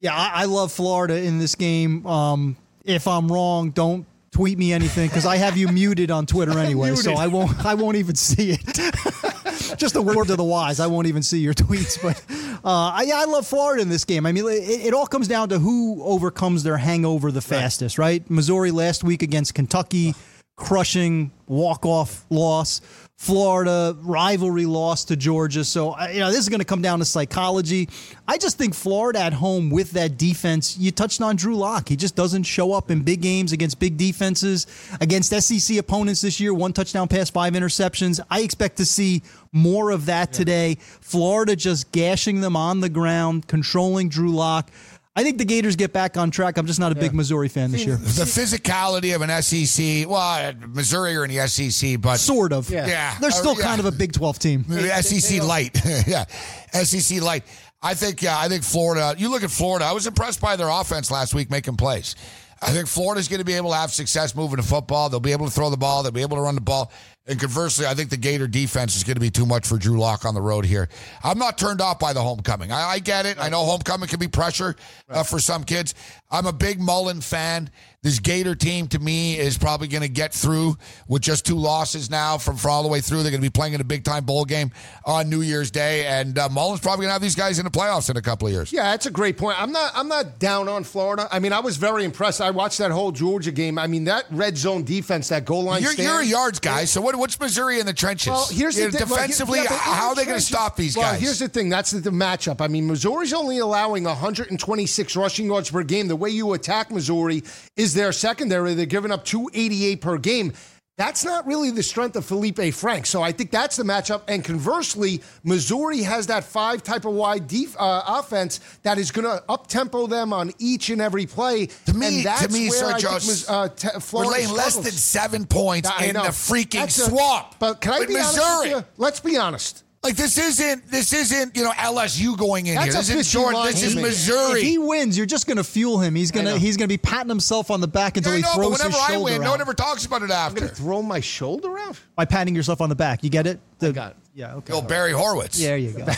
[0.00, 2.06] Yeah, I, I love Florida in this game.
[2.06, 6.58] Um, if I'm wrong, don't tweet me anything because I have you muted on Twitter
[6.58, 7.64] anyway, so I won't.
[7.64, 9.34] I won't even see it.
[9.76, 10.80] Just a word to the wise.
[10.80, 12.00] I won't even see your tweets.
[12.00, 12.22] But
[12.64, 14.26] uh, I, I love Florida in this game.
[14.26, 18.28] I mean, it, it all comes down to who overcomes their hangover the fastest, right?
[18.30, 20.14] Missouri last week against Kentucky,
[20.56, 22.80] crushing walk off loss.
[23.18, 25.64] Florida rivalry loss to Georgia.
[25.64, 27.88] So, you know, this is going to come down to psychology.
[28.28, 31.88] I just think Florida at home with that defense, you touched on Drew Lock.
[31.88, 34.68] He just doesn't show up in big games against big defenses,
[35.00, 36.54] against SEC opponents this year.
[36.54, 38.20] One touchdown pass, five interceptions.
[38.30, 40.76] I expect to see more of that today.
[40.80, 44.70] Florida just gashing them on the ground, controlling Drew Lock.
[45.18, 46.58] I think the Gators get back on track.
[46.58, 47.96] I'm just not a big Missouri fan this year.
[47.96, 50.08] the physicality of an SEC.
[50.08, 52.70] Well, Missouri are in the SEC, but Sort of.
[52.70, 52.86] Yeah.
[52.86, 53.18] Yeah.
[53.18, 53.64] They're still Uh, yeah.
[53.64, 54.64] kind of a Big 12 team.
[54.68, 55.76] The SEC light.
[56.06, 56.24] yeah.
[56.72, 57.42] SEC light.
[57.82, 60.68] I think, yeah, I think Florida, you look at Florida, I was impressed by their
[60.68, 62.14] offense last week making plays.
[62.62, 65.08] I think Florida's going to be able to have success moving the football.
[65.08, 66.04] They'll be able to throw the ball.
[66.04, 66.92] They'll be able to run the ball.
[67.28, 69.98] And conversely, I think the Gator defense is going to be too much for Drew
[69.98, 70.88] Lock on the road here.
[71.22, 72.72] I'm not turned off by the homecoming.
[72.72, 73.38] I, I get it.
[73.38, 74.74] I know homecoming can be pressure
[75.10, 75.94] uh, for some kids.
[76.30, 77.70] I'm a big Mullen fan.
[78.00, 80.76] This Gator team, to me, is probably going to get through
[81.08, 83.22] with just two losses now from for all the way through.
[83.24, 84.70] They're going to be playing in a big time bowl game
[85.04, 87.72] on New Year's Day, and uh, Mullen's probably going to have these guys in the
[87.72, 88.72] playoffs in a couple of years.
[88.72, 89.60] Yeah, that's a great point.
[89.60, 91.28] I'm not I'm not down on Florida.
[91.32, 92.40] I mean, I was very impressed.
[92.40, 93.78] I watched that whole Georgia game.
[93.78, 96.08] I mean, that red zone defense, that goal line You're, stand.
[96.08, 98.28] you're a yards guy, so what, what's Missouri in the trenches?
[98.28, 99.08] Well, here's the You know, thing.
[99.08, 101.20] well, defensively, yeah, how are they going to stop these well, guys?
[101.20, 101.68] here's the thing.
[101.68, 102.60] That's the, the matchup.
[102.60, 106.08] I mean, Missouri's only allowing 126 rushing yards per game.
[106.08, 107.42] The way you attack Missouri
[107.76, 108.74] is their secondary.
[108.74, 110.52] They're giving up 288 per game.
[110.98, 113.06] That's not really the strength of Feleipe Frank.
[113.06, 114.22] So I think that's the matchup.
[114.26, 119.24] And conversely, Missouri has that five type of wide def- uh, offense that is going
[119.24, 121.66] to up tempo them on each and every play.
[121.86, 124.26] To me, and that's to me, where Sir I think Joe, Mis- uh, t- we're
[124.26, 126.24] laying less than seven points I in know.
[126.24, 127.54] the freaking That's a- swamp.
[127.60, 128.74] But can I with be honest Missouri?
[128.74, 128.84] with you?
[128.96, 129.84] Let's be honest.
[130.02, 132.94] Like this isn't this isn't you know LSU going in That's here.
[132.94, 133.60] a This is fishy Jordan.
[133.60, 133.96] line This is.
[133.96, 134.60] Missouri.
[134.60, 136.14] If he wins, you're just going to fuel him.
[136.14, 138.48] He's gonna he's going to be patting himself on the back until I he know,
[138.48, 139.44] but throws whenever his I shoulder win, out.
[139.44, 140.34] no one ever talks about it after.
[140.50, 140.76] I'm going after.
[140.76, 141.98] to throw my shoulder out.
[142.14, 143.24] by patting yourself on the back.
[143.24, 143.58] You get it?
[143.80, 144.16] The- got it.
[144.34, 144.54] Yeah.
[144.54, 144.72] Okay.
[144.72, 145.58] Yo, Barry Horowitz.
[145.58, 146.06] There you go.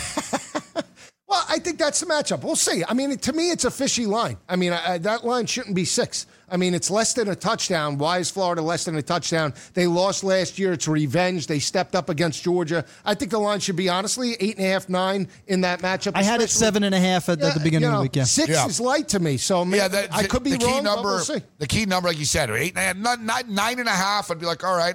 [1.27, 2.43] Well, I think that's the matchup.
[2.43, 2.83] We'll see.
[2.89, 4.37] I mean, to me, it's a fishy line.
[4.49, 6.27] I mean, I, I- that line shouldn't be six.
[6.51, 7.99] I mean, it's less than a touchdown.
[7.99, 9.55] Why is Florida less than a touchdown?
[9.75, 10.73] They lost last year.
[10.73, 11.47] It's revenge.
[11.47, 12.85] They stepped up against Georgia.
[13.05, 16.13] I think the line should be honestly eight and a half, nine in that matchup.
[16.15, 18.17] I had it seven and a half at, at the beginning you of the week.
[18.17, 18.25] Yeah.
[18.25, 18.67] Six Yeah.
[18.67, 19.37] is light to me.
[19.37, 21.03] So maybe, Yeah, that, I could be the key wrong, number.
[21.03, 21.43] but we'll see.
[21.59, 23.93] The key number, like you said, eight and a half, nine, nine, nine and a
[23.93, 24.31] half.
[24.31, 24.95] I'd be like, all right,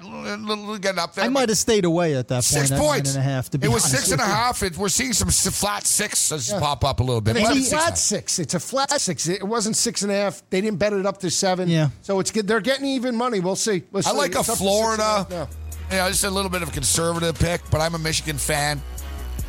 [0.80, 1.24] get up there.
[1.24, 2.44] I might have stayed away at that point.
[2.44, 3.50] six at points Nine and a half.
[3.50, 4.34] To be it was honest six and a with you.
[4.34, 4.62] half.
[4.62, 7.36] It, we're seeing some s- flat sixes pop up a little bit.
[7.36, 8.38] It's a flat six.
[8.38, 9.26] It's a flat six.
[9.28, 10.42] It wasn't six and a half.
[10.50, 11.45] They didn't bet it up to seven.
[11.68, 11.88] Yeah.
[12.02, 12.46] So it's good.
[12.46, 13.40] They're getting even money.
[13.40, 13.82] We'll see.
[13.92, 14.16] We'll I see.
[14.16, 15.02] like a It's up to six and Florida.
[15.02, 15.48] half now.
[15.90, 18.82] You know, just a little bit of a conservative pick, but I'm a Michigan fan.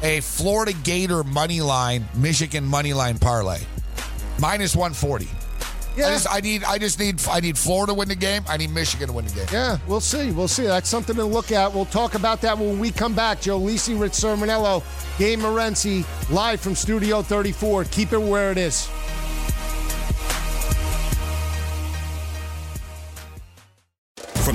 [0.04, 3.60] A Florida Gator money line, Michigan money line parlay,
[4.40, 5.26] minus 140.
[5.26, 6.10] I Yeah.
[6.12, 8.44] just, I need, I just need, I need Florida to win the game.
[8.48, 9.48] I need Michigan to win the game.
[9.52, 10.30] Yeah, we'll see.
[10.30, 10.64] We'll see.
[10.68, 11.74] That's something to look at.
[11.74, 13.42] We'll talk about that when we come back.
[13.42, 14.84] Joe Lisi, Rich Cirminiello,
[15.18, 17.86] Gabe Morency, live from Studio 34.
[17.86, 18.88] Keep it where it is.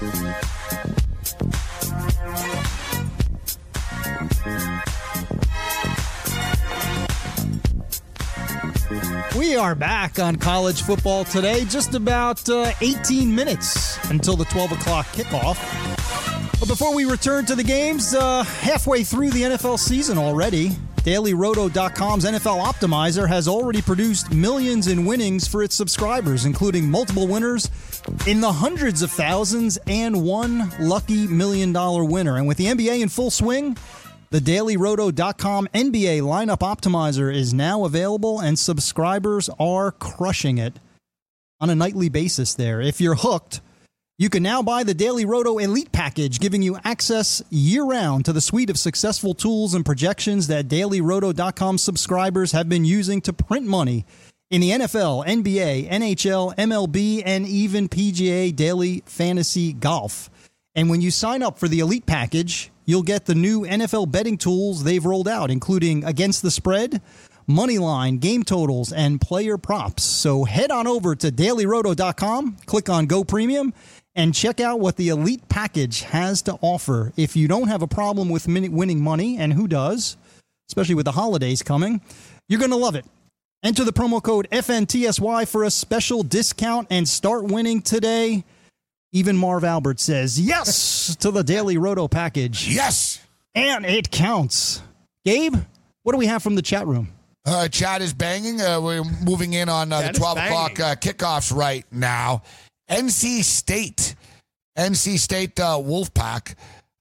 [0.00, 0.06] We
[9.56, 11.66] are back on college football today.
[11.66, 15.58] Just about uh, 18 minutes until the 12 o'clock kickoff.
[16.58, 20.70] But before we return to the games, uh, halfway through the NFL season already,
[21.04, 27.70] DailyRoto.com's NFL Optimizer has already produced millions in winnings for its subscribers, including multiple winners
[28.26, 32.36] in the hundreds of thousands and one lucky million dollar winner.
[32.36, 33.76] And with the NBA in full swing,
[34.30, 40.78] the DailyRoto.com NBA lineup optimizer is now available, and subscribers are crushing it
[41.60, 42.80] on a nightly basis there.
[42.80, 43.60] If you're hooked,
[44.18, 48.32] you can now buy the Daily Roto Elite Package, giving you access year round to
[48.32, 53.66] the suite of successful tools and projections that DailyRoto.com subscribers have been using to print
[53.66, 54.04] money
[54.50, 60.28] in the NFL, NBA, NHL, MLB, and even PGA Daily Fantasy Golf.
[60.74, 64.36] And when you sign up for the Elite Package, you'll get the new NFL betting
[64.36, 67.00] tools they've rolled out, including Against the Spread,
[67.46, 70.02] Money Line, Game Totals, and Player Props.
[70.02, 73.72] So head on over to dailyroto.com, click on Go Premium,
[74.16, 77.12] and check out what the Elite Package has to offer.
[77.16, 80.16] If you don't have a problem with winning money, and who does,
[80.68, 82.00] especially with the holidays coming,
[82.48, 83.04] you're going to love it.
[83.62, 88.44] Enter the promo code FNTSY for a special discount and start winning today.
[89.12, 92.68] Even Marv Albert says yes to the Daily Roto package.
[92.68, 93.20] Yes.
[93.54, 94.80] And it counts.
[95.24, 95.56] Gabe,
[96.04, 97.08] what do we have from the chat room?
[97.44, 98.60] Uh, Chad is banging.
[98.60, 102.42] Uh, we're moving in on uh, the 12 o'clock uh, kickoffs right now.
[102.90, 104.14] NC State.
[104.78, 106.54] NC State uh, Wolfpack.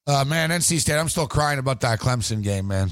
[0.07, 2.89] Uh, man, NC State, I'm still crying about that Clemson game, man,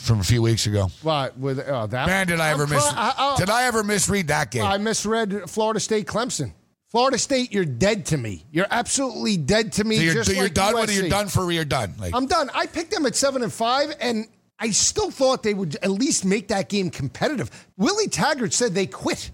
[0.00, 0.90] from a few weeks ago.
[1.02, 2.06] What with oh, that?
[2.06, 2.84] Man, did I ever miss?
[2.84, 4.64] I, I- uh, did I ever misread that game?
[4.64, 6.52] I misread Florida State Clemson.
[6.88, 8.44] Florida State, you're dead to me.
[8.50, 9.96] You're absolutely dead to me.
[9.96, 10.74] so you're, just you're like done.
[10.74, 11.00] USC.
[11.00, 11.94] You're done for you're done.
[11.98, 12.50] Like I'm done.
[12.52, 14.26] I picked them at seven and five, and
[14.58, 17.50] I still thought they would at least make that game competitive.
[17.76, 19.30] Willie Taggart said they quit.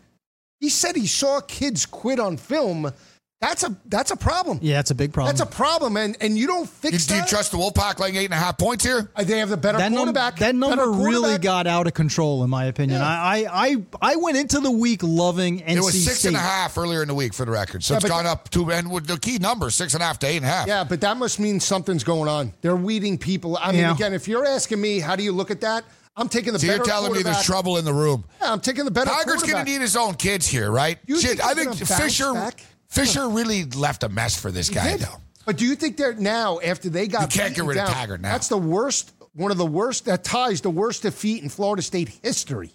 [0.61, 2.93] He said he saw kids quit on film.
[3.39, 4.61] That's a that's a problem.
[4.63, 5.37] Yeah, it's a big problem.
[5.37, 7.29] That's a problem, and and you don't You- fix do you that.
[7.29, 9.11] trust the Wolfpack laying eight and a half points here?
[9.15, 10.39] Uh, they have the better that, num- quarterback.
[10.39, 11.43] that number better really quarterback.
[11.43, 12.99] got out of control, in my opinion.
[13.03, 13.07] Yeah.
[13.07, 13.77] I, I, I,
[14.13, 16.29] I went into the week loving NC It was six State.
[16.29, 18.25] and a half earlier in the week for the record, so Yeah, it's but- gone
[18.27, 20.49] up to and with the key number six and a half to eight and a
[20.49, 20.67] half.
[20.67, 22.55] Yeah, but that must mean something's going on.
[22.63, 23.59] They're weeding people.
[23.61, 23.93] I mean, Yeah.
[23.93, 25.85] again, if you're asking me, how do you look at that?
[26.17, 27.45] I'm taking the So better you're telling me there's quarterback.
[27.45, 28.25] trouble in the room.
[28.41, 29.67] Yeah, I'm taking the better Tiger's going to quarterback.
[29.67, 30.99] need his own kids here, right?
[31.05, 32.63] You Shit, think I he's think gonna bounce Fisher back?
[32.97, 35.21] Fisher really left a mess for this guy, though.
[35.45, 37.87] But do you think they're now after they got You can't get beaten rid of
[37.87, 38.33] down, Taggart now.
[38.33, 40.07] That's the worst, one of the worst.
[40.07, 42.71] That ties the worst defeat in Florida State history.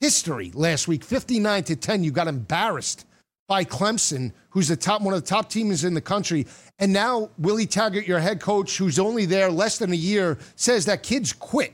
[0.00, 2.02] History last week, fifty-nine to ten.
[2.02, 3.06] You got embarrassed
[3.46, 6.46] by Clemson, who's the top one of the top teams in the country,
[6.78, 10.86] and now Willie Taggart, your head coach, who's only there less than a year, says
[10.86, 11.72] that kids quit.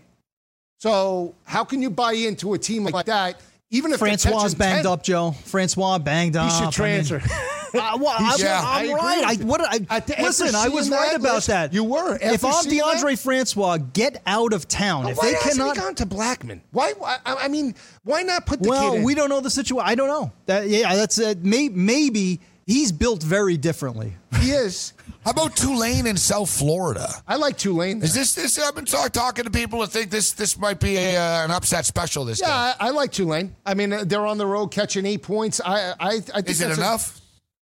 [0.79, 3.41] So how can you buy into a team like that?
[3.71, 4.93] Even if they're Francois catching banged 10?
[4.93, 5.31] up, Joe.
[5.45, 6.51] Francois banged up.
[6.51, 7.23] He should I mean,
[7.71, 7.79] transfer.
[7.79, 8.61] Uh, well, I'm, Yeah.
[8.65, 9.41] I'm I right.
[9.41, 11.73] I, what, I, I thi- listen, I was right that, about listen, that.
[11.73, 12.17] you were.
[12.17, 13.19] If After I'm Deondre that?
[13.19, 15.09] Francois, get out of town.
[15.09, 16.63] if why they hasn't cannot, he gone to Blackman?
[16.73, 16.93] Why?
[16.99, 19.05] why I I mean, why not put the well, kid in?
[19.05, 19.89] we don't know the situation.
[19.89, 20.33] I don't know.
[20.47, 24.15] That, yeah, that's uh, may, maybe he's built very differently.
[24.41, 24.93] He is.
[25.25, 27.07] How about Tulane in South Florida?
[27.29, 28.03] I like Tulane.
[28.03, 28.59] Is this this?
[28.59, 31.51] I've been talk, talking to people who think this this might be a, uh, an
[31.51, 32.25] upset special.
[32.25, 32.49] This game.
[32.49, 33.55] Yeah, I, I like Tulane.
[33.67, 35.61] I mean, uh, they're on the road catching eight points.
[35.63, 37.20] I, I, I think Is it that's a- enough?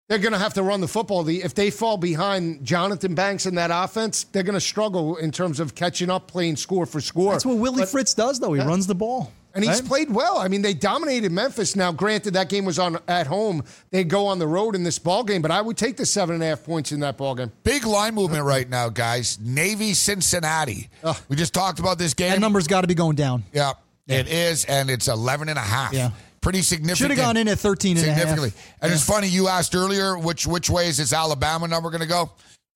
[0.08, 1.28] They're going to have to run the football.
[1.28, 5.60] If they fall behind Jonathan Banks in that offense, they're going to struggle in terms
[5.60, 7.32] of catching up, playing score for score.
[7.32, 8.53] That's what Willie But- Fritz does, though.
[8.53, 9.32] He runs the ball.
[9.56, 9.88] And he's right?
[9.88, 10.38] played well.
[10.38, 11.78] I mean, they dominated Memphis.
[11.78, 13.64] Now, granted, that game was on at home.
[13.89, 16.36] They go on the road in this ball game, but I would take the seven
[16.36, 17.53] and a half points in that ball game.
[17.64, 19.39] Big line movement right now, guys.
[19.41, 20.89] Navy Cincinnati.
[21.06, 21.16] Ugh.
[21.30, 22.32] We just talked about this game.
[22.32, 23.45] That number's got to be going down.
[23.53, 23.72] Yeah,
[24.08, 25.93] it is, and it's 11 and a half.
[25.93, 26.12] Yeah.
[26.41, 26.97] Pretty significant.
[26.97, 28.20] Should have gone in at 13 and a half.
[28.20, 28.53] significantly.
[28.82, 32.08] And it's funny, you asked earlier which which way is this Alabama number going to
[32.08, 32.30] go?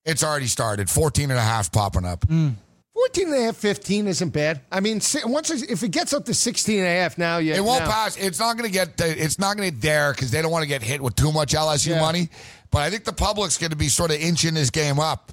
[0.06, 0.90] It's already started.
[0.90, 2.22] 14 and a half popping up.
[2.22, 2.56] Mm.
[2.96, 4.62] 14 and a half, 15 isn't bad.
[4.72, 7.56] I mean, once if it gets up to 16 and a half now, yeah.
[7.56, 8.18] It won't now- pass.
[8.18, 9.00] It's not going to get.
[9.00, 11.32] It's not going to get there because they don't want to get hit with too
[11.32, 12.02] much LSU Yeah.
[12.02, 12.30] money.
[12.72, 15.32] But I think the public's going to be sort of inching this game up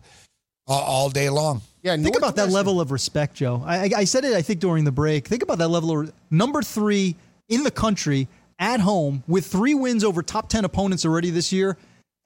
[0.68, 1.62] uh, all day long.
[1.86, 3.62] Yeah, Think about that level of respect, Joe.
[3.64, 5.28] I, I, I said it, I think, during the break.
[5.28, 7.14] Think about that level of number three
[7.48, 8.26] in the country
[8.58, 11.76] at home with three wins over top 10 opponents already this year.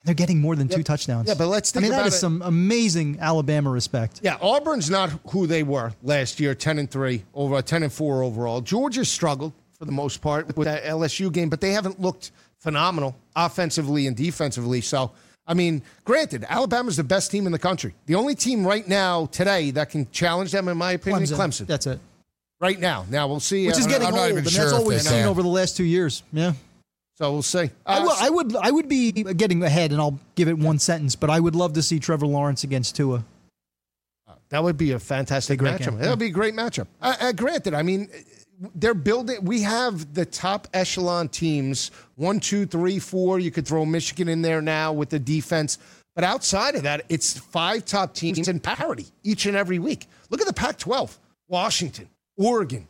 [0.04, 1.28] They're getting more than two touchdowns.
[1.28, 2.18] Yeah, but let's I think mean, that is it.
[2.18, 4.20] some amazing Alabama respect.
[4.22, 8.22] Yeah, Auburn's not who they were last year, 10 and 3 over 10 and 4
[8.22, 8.62] overall.
[8.62, 13.14] Georgia struggled for the most part with that LSU game, but they haven't looked phenomenal
[13.36, 14.80] offensively and defensively.
[14.80, 15.10] So,
[15.50, 17.92] I mean, granted, Alabama's the best team in the country.
[18.06, 21.66] The only team right now today that can challenge them in my opinion is Clemson.
[21.66, 21.98] That's it.
[22.60, 23.04] Right now.
[23.10, 23.66] Now we'll see.
[23.66, 25.48] Which is uh, getting I'm not old, and sure that's all we've seen over the
[25.48, 26.22] last two years.
[26.32, 26.52] Yeah.
[27.16, 27.68] so we'll see.
[27.84, 30.78] I, Uh, will, I would I would be getting ahead, and I'll give it one
[30.78, 33.24] sentence, but I would love to see Trevor Lawrence against Tua.
[34.50, 35.90] That would be a fantastic Be a great matchup.
[35.90, 36.86] game, That would be a great matchup.
[37.00, 38.08] Uh, uh, granted, I mean,
[38.74, 39.44] they're building.
[39.44, 43.38] We have the top echelon teams one, two, three, four.
[43.38, 45.78] You could throw Michigan in there now with the defense.
[46.14, 50.06] But outside of that, it's five top teams in parity each and every week.
[50.28, 52.86] Look at the Pac 12 Washington, Oregon,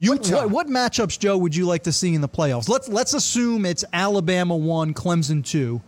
[0.00, 0.42] What, Utah.
[0.42, 2.68] what, what matchups, Joe, would you like to see in the playoffs?
[2.68, 5.80] Let's let's assume it's Alabama one, Clemson two,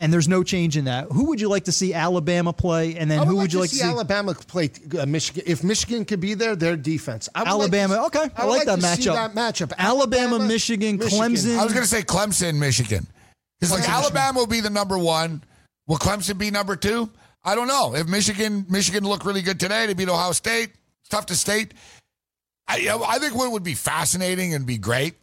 [0.00, 1.06] and there's no change in that.
[1.12, 3.58] Who would you like to see Alabama play, and then I who like would you
[3.58, 3.88] to like to see see?
[3.88, 5.42] Alabama play uh, Michigan?
[5.46, 7.28] If Michigan could be there, their defense.
[7.34, 9.14] I would like Alabama, to- okay, I would like that to see matchup.
[9.14, 9.72] That matchup.
[9.78, 11.58] Alabama, Michigan, Clemson.
[11.58, 13.06] I was going to say Clemson, Michigan.
[13.60, 15.44] Because like Clemson, Alabama will be the number one.
[15.86, 17.10] Will Clemson be number two?
[17.44, 17.94] I don't know.
[17.94, 20.70] If Michigan Michigan looked really good today, they beat Ohio State.
[21.00, 21.74] It's tough to state.
[22.68, 25.14] I, I think what would be fascinating and be great,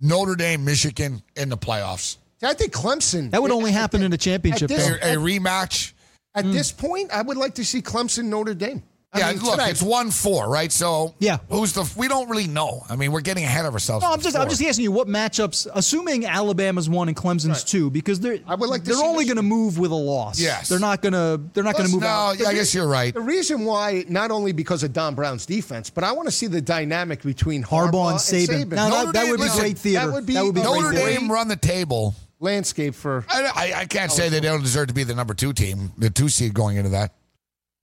[0.00, 2.16] Notre Dame, Michigan in the playoffs.
[2.42, 3.30] I think Clemson.
[3.30, 4.68] That would only happen in a championship.
[4.68, 5.92] This- A, a rematch.
[6.34, 6.52] At hmm.
[6.52, 8.82] this point, I would like to see Clemson Notre Dame.
[9.10, 10.70] I Yeah, mean, look, today- it's one four, right?
[10.70, 11.38] So Yeah.
[11.48, 11.90] who's the?
[11.96, 12.84] We don't really know.
[12.90, 14.04] I mean, we're getting ahead of ourselves.
[14.04, 17.64] No, I'm just the I'm just asking you what matchups, assuming Alabama's one and Clemson's
[17.64, 20.38] two, because they're I would like to they're only going to move with a loss.
[20.38, 20.68] Yes.
[20.68, 22.02] they're not going to they're not going to move.
[22.02, 22.38] No, out.
[22.38, 23.14] yeah, I guess you're right.
[23.14, 26.46] The reason why, not only because of Don Brown's defense, but I want to see
[26.46, 28.76] the dynamic between Harbaugh Harbaugh, and Saban.
[28.76, 30.06] Now, Notre that, that Dame- would be listen, great theater.
[30.06, 31.20] that would be- that would be Notre great theater.
[31.20, 32.14] Dame run the table.
[32.40, 33.24] Landscape for.
[33.28, 36.10] I, I, I can't say they don't deserve to be the number two team, the
[36.10, 37.12] two seed going into that.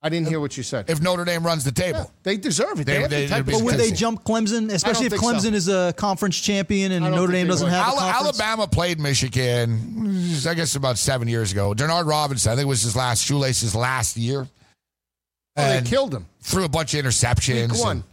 [0.01, 0.87] I didn't hear what you said.
[0.87, 2.85] If Notre Dame runs the table, They deserve it.
[2.85, 5.13] They- They, have they- the type they'd be But would they jump Clemson, especially if
[5.13, 5.29] think so.
[5.33, 7.73] Clemson is a conference champion and Notre Dame doesn't would.
[7.73, 11.73] have a Alabama played Michigan, I guess about seven years ago.
[11.73, 14.47] Denard Robinson, I think it was his last shoelaces last year.
[15.57, 16.27] Oh, they killed him.
[16.41, 17.71] threw a bunch of interceptions.
[17.71, 18.03] Week one.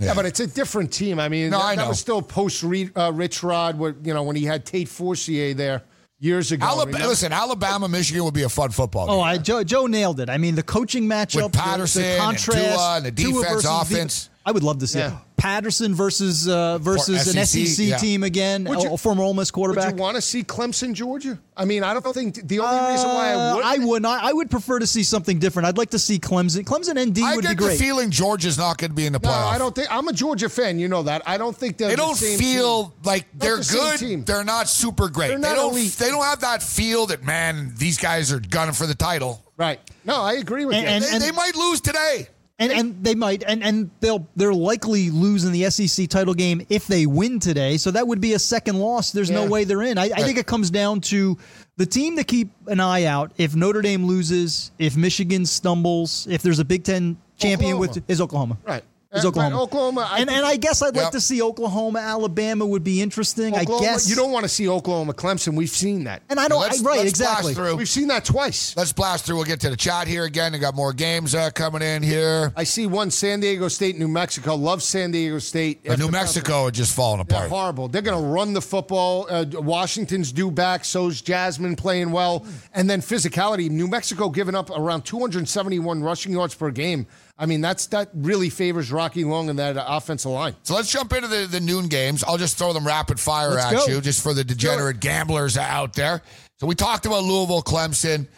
[0.00, 0.14] And- Yeah.
[0.14, 1.20] but it's a different team.
[1.20, 4.12] I mean, No, that, I that was still post Re- uh, Rich Rod, where, you
[4.14, 5.82] know, when he had Tate Forcier there
[6.18, 6.66] years ago.
[6.66, 7.08] Alabama, remember?
[7.08, 9.14] listen, Alabama, Michigan would be a fun football game.
[9.16, 10.28] Oh, I, Joe, Joe nailed it.
[10.30, 13.46] I mean, the coaching matchup, With Patterson the, and the contrast, Tua and the defense,
[13.48, 14.29] versus offense.
[14.44, 15.08] I would love to see Yeah.
[15.08, 15.18] it.
[15.36, 17.96] Patterson versus uh, versus an SEC, SEC yeah.
[17.96, 19.76] team again, Would you- a former Ole Miss quarterback.
[19.86, 19.98] Would quarterback.
[19.98, 21.38] you want to see Clemson, Georgia?
[21.56, 23.64] I mean, I don't think the only reason why I Uh, would.
[23.64, 24.22] I would not.
[24.22, 25.66] I would prefer to see something different.
[25.66, 26.64] I'd like to see Clemson.
[26.64, 29.30] Clemson ND I would get the feeling Georgia's not going to be in the No,
[29.30, 29.52] playoff.
[29.52, 29.88] I don't think.
[29.90, 30.78] I'm a Georgia fan.
[30.78, 31.22] You know that.
[31.26, 32.92] I don't think they're They don't same feel team.
[33.04, 33.98] like Not they're the good.
[33.98, 34.24] team.
[34.24, 35.28] They're not super great.
[35.28, 35.72] They're not they don't.
[35.72, 35.92] elite.
[35.92, 37.72] They don't have that feel that man.
[37.78, 39.42] These guys are gunning for the title.
[39.56, 39.80] Right.
[40.04, 41.10] No, I agree with And- you.
[41.10, 42.28] and- They, they might lose today.
[42.60, 46.64] And and they might and and they'll they're likely lose in the SEC title game
[46.68, 47.78] if they win today.
[47.78, 49.12] So that would be a second loss.
[49.12, 49.96] There's no way they're in.
[49.96, 51.38] I, I think it comes down to
[51.78, 53.32] the team to keep an eye out.
[53.38, 57.94] If Notre Dame loses, if Michigan stumbles, if there's a Big Ten champion Oklahoma.
[57.96, 58.58] with is Oklahoma.
[58.62, 58.84] Right.
[59.12, 59.56] Is Oklahoma.
[59.56, 62.84] but Oklahoma, I and think- and I guess I'd like to see Oklahoma, Alabama would
[62.84, 63.52] be interesting.
[63.56, 65.54] Oklahoma, I guess you don't want to see Oklahoma, Clemson.
[65.54, 66.22] We've seen that.
[66.30, 66.60] And I don't.
[66.60, 66.98] Let's- I, right.
[66.98, 67.54] let's exactly.
[67.54, 67.76] blast through.
[67.76, 68.72] We've seen that twice.
[68.76, 69.34] Let's blast through.
[69.34, 70.52] We'll get to the chat here again.
[70.52, 72.52] We got more games uh, coming in here.
[72.56, 74.54] I see one San Diego State, New Mexico.
[74.54, 75.80] Love San Diego State.
[75.84, 77.50] But New After- Mexico are just falling They're apart.
[77.50, 77.88] horrible.
[77.88, 79.26] They're going to run the football.
[79.28, 80.84] Uh, Washington's due back.
[80.84, 82.46] So's Jasmine playing well.
[82.74, 83.70] And then physicality.
[83.70, 87.08] New Mexico giving up around 271 rushing yards per game.
[87.42, 90.54] I mean, that's that really favors Rocky Long and that uh, offensive line.
[90.62, 92.22] So let's jump into the, the noon games.
[92.22, 93.86] I'll just throw them rapid fire Let's at go.
[93.94, 96.20] you, just for the degenerate gamblers out there.
[96.60, 98.28] So we talked about Louisville, Clemson.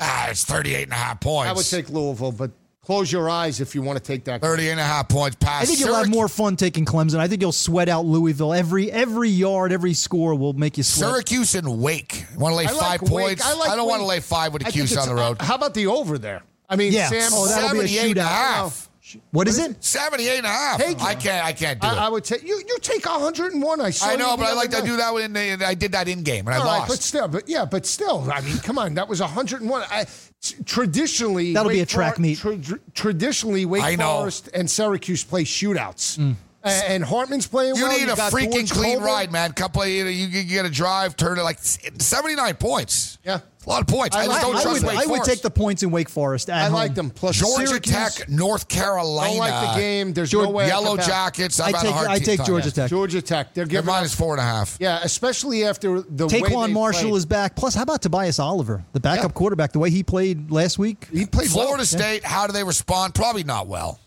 [0.00, 1.50] Ah, it's 38 and a half points.
[1.50, 2.50] I would take Louisville, but
[2.82, 4.40] close your eyes if you want to take that.
[4.40, 7.18] 30 and a half points past I think you'll have more fun taking Clemson.
[7.18, 8.54] I think you'll sweat out Louisville.
[8.54, 11.10] Every every yard, every score will make you sweat.
[11.10, 12.24] Syracuse and Wake.
[12.38, 13.10] Want to lay I five Wake.
[13.10, 13.44] points?
[13.44, 15.36] I like don't want to lay five with I a think Cuse on the road.
[15.38, 16.42] uh, how about the over there?
[16.68, 17.08] I mean, Yeah.
[17.08, 17.30] Sam.
[17.34, 18.26] Oh, that'll be a 78 and a shootout.
[18.26, 18.88] half.
[19.30, 19.82] What is it?
[19.84, 20.78] 78 and a half.
[20.80, 21.02] Take it.
[21.02, 21.44] I can't.
[21.44, 21.98] I can't do I, it.
[21.98, 22.56] I would take you.
[22.66, 23.80] You take 101.
[23.80, 26.08] I I know, but I other like to do that when they, I did that
[26.08, 26.88] in game and I All right, lost.
[26.88, 29.82] but still, but yeah, but still, I mean, come on, that was 101.
[29.90, 30.06] I,
[30.40, 32.38] t- traditionally, That'll be a track For- meet.
[32.38, 34.18] tra- tra- traditionally, Wake I know.
[34.18, 36.34] Forest and Syracuse play shootouts, mm.
[36.64, 37.98] A- and Hartman's playing you well.
[37.98, 39.04] need a got freaking George clean Colbert.
[39.06, 39.52] ride, man.
[39.52, 43.18] Couple, you, you, you get a drive, turn it like 79 points.
[43.24, 43.40] Yeah.
[43.62, 44.16] It's a lot of points.
[44.16, 45.92] I, I just like- don't I trust would, Wake I would take the points in
[45.92, 46.50] Wake Forest.
[46.50, 46.72] At I home.
[46.74, 47.10] like them.
[47.10, 49.28] Plus Georgia Syracuse, Tech, North Carolina.
[49.30, 50.12] Don't like the game.
[50.12, 50.64] There's George- no way.
[50.64, 51.06] I Yellow come.
[51.06, 51.60] Jackets.
[51.60, 52.46] I I've take a hard I t- take time.
[52.46, 52.90] Georgia Tech.
[52.90, 53.54] Georgia Tech.
[53.54, 53.86] They're They're giving.
[53.86, 54.76] minus four and a half.
[54.80, 57.18] yeah, especially after the way TaQuon Marshall played.
[57.18, 57.54] is back.
[57.54, 59.34] Plus, how about Tobias Oliver, the backup Yeah.
[59.34, 59.72] quarterback?
[59.72, 61.06] The way he played last week.
[61.12, 61.84] He played Florida well.
[61.86, 63.14] State, how do they respond?
[63.14, 64.00] Probably not well.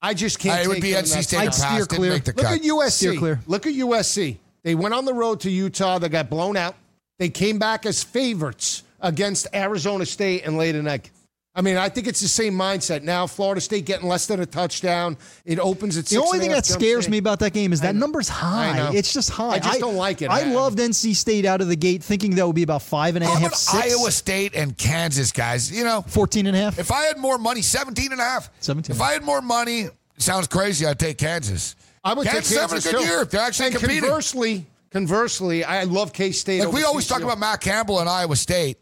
[0.00, 0.60] I just can't.
[0.60, 1.78] Uh, it would be NC State spot.
[1.80, 2.12] or steer clear.
[2.14, 2.44] Look cut.
[2.44, 2.90] at USC.
[2.90, 3.40] Steer clear.
[3.46, 4.38] Look at USC.
[4.62, 5.98] They went on the road to Utah.
[5.98, 6.74] They got blown out.
[7.18, 11.10] They came back as favorites against Arizona State and laid an egg.
[11.56, 13.28] I mean, I think it's the same mindset now.
[13.28, 15.16] Florida State getting less than a touchdown.
[15.44, 17.12] It opens at The only thing that scares in.
[17.12, 18.90] me about that game is that number's high.
[18.92, 19.50] It's just high.
[19.50, 20.30] I just don't like it.
[20.30, 23.14] I I- loved NC State out of the gate, thinking that would be about five
[23.14, 25.70] and a How half, about six, Iowa State and Kansas, guys?
[25.70, 26.78] You know, 14 and a half.
[26.80, 28.50] if I had more money, 17 and a half.
[28.58, 28.96] 17.
[28.96, 31.76] If I had more money, sounds crazy, I'd take Kansas.
[32.02, 33.06] I would Kansas take having a Kansas good too.
[33.06, 33.24] year.
[33.26, 34.02] They're actually and competing.
[34.02, 36.64] Conversely, conversely, I love K State.
[36.64, 38.78] Like we always talk about Matt Campbell and Iowa State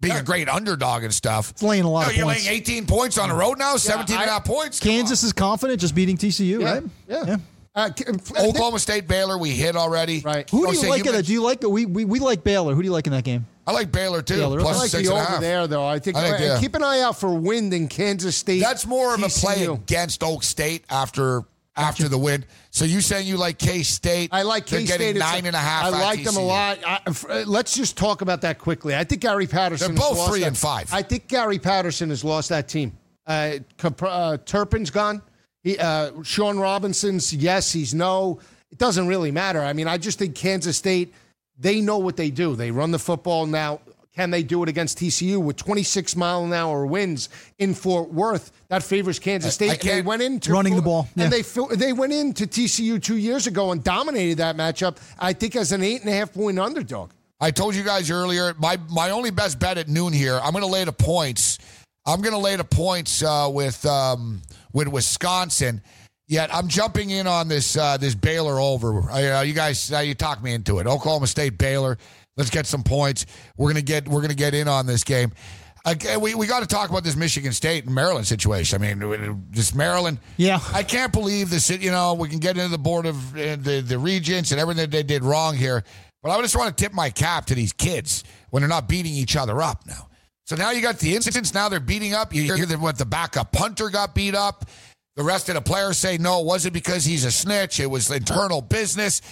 [0.00, 1.50] being a great underdog and stuff.
[1.50, 2.46] It's laying a lot No, of you're points.
[2.46, 4.80] laying 18 points on the road now, 17 and a I- half points.
[4.80, 6.82] Come Kansas is confident, just beating TCU, Yeah, right?
[7.08, 7.36] yeah.
[7.74, 8.20] Uh, K- on.
[8.36, 10.20] Oklahoma State, Baylor, we hit already.
[10.20, 10.48] Right.
[10.50, 11.26] Who Oh, do you so like in that?
[11.26, 12.74] Do you like we, we we like Baylor?
[12.74, 13.46] Who do you like in that game?
[13.64, 14.34] I like Baylor too.
[14.38, 15.40] Baylor, plus I I like six the and over half.
[15.40, 15.86] there, though.
[15.86, 16.60] I think, I think, uh, yeah.
[16.60, 18.58] keep an eye out for wind in Kansas State.
[18.60, 21.44] That's more of a play against Oak State after
[21.80, 22.44] after the win.
[22.70, 24.30] So you saying you like K State?
[24.32, 25.18] I like They're K getting State.
[25.18, 25.84] nine and a half.
[25.86, 26.78] I like them a lot.
[26.86, 28.94] I, f- uh, let's just talk about that quickly.
[28.94, 29.94] I think Gary Patterson.
[29.94, 30.92] They're has both lost three that- and five.
[30.92, 32.96] I think Gary Patterson has lost that team.
[33.26, 33.58] Uh,
[34.02, 35.22] uh, Turpin's gone.
[35.62, 38.38] He, uh, Shawn Robinson's yes, he's no.
[38.70, 39.60] It doesn't really matter.
[39.60, 41.12] I mean, I just think Kansas State.
[41.58, 42.56] They know what they do.
[42.56, 43.80] They run the football now.
[44.20, 48.52] Can they do it against TCU with 26 mile an hour winds in Fort Worth?
[48.68, 49.70] That favors Kansas State.
[49.70, 51.24] I And they went into Running the ball, yeah.
[51.24, 51.40] and they
[51.74, 54.98] they went into TCU two years ago and dominated that matchup.
[55.18, 57.12] I think as an eight and a half point underdog.
[57.40, 60.38] I told you guys earlier, my my only best bet at noon here.
[60.42, 61.56] I'm going to lay the points.
[62.04, 64.42] I'm going to lay the points uh, with um,
[64.74, 65.80] with Wisconsin.
[66.28, 69.10] Yet I'm jumping in on this uh, this Baylor over.
[69.10, 70.86] I, uh, you guys, uh, you talk me into it.
[70.86, 71.96] Oklahoma State Baylor.
[72.40, 73.26] Let's get some points.
[73.58, 75.32] We're gonna get we're gonna get in on this game.
[75.84, 78.82] Again, we we got to talk about this Michigan State and Maryland situation.
[78.82, 80.18] I mean, just Maryland.
[80.38, 80.58] Yeah.
[80.72, 81.68] I can't believe this.
[81.68, 84.82] You know, we can get into the board of uh, the the regents and everything
[84.84, 85.84] that they did wrong here.
[86.22, 89.12] But I just want to tip my cap to these kids when they're not beating
[89.12, 90.08] each other up now.
[90.46, 91.52] So now you got the incidents.
[91.52, 92.34] Now they're beating up.
[92.34, 94.64] You hear that what the backup punter got beat up.
[95.16, 97.80] The rest of the players say no, it wasn't because he's a snitch.
[97.80, 99.22] It was internal business.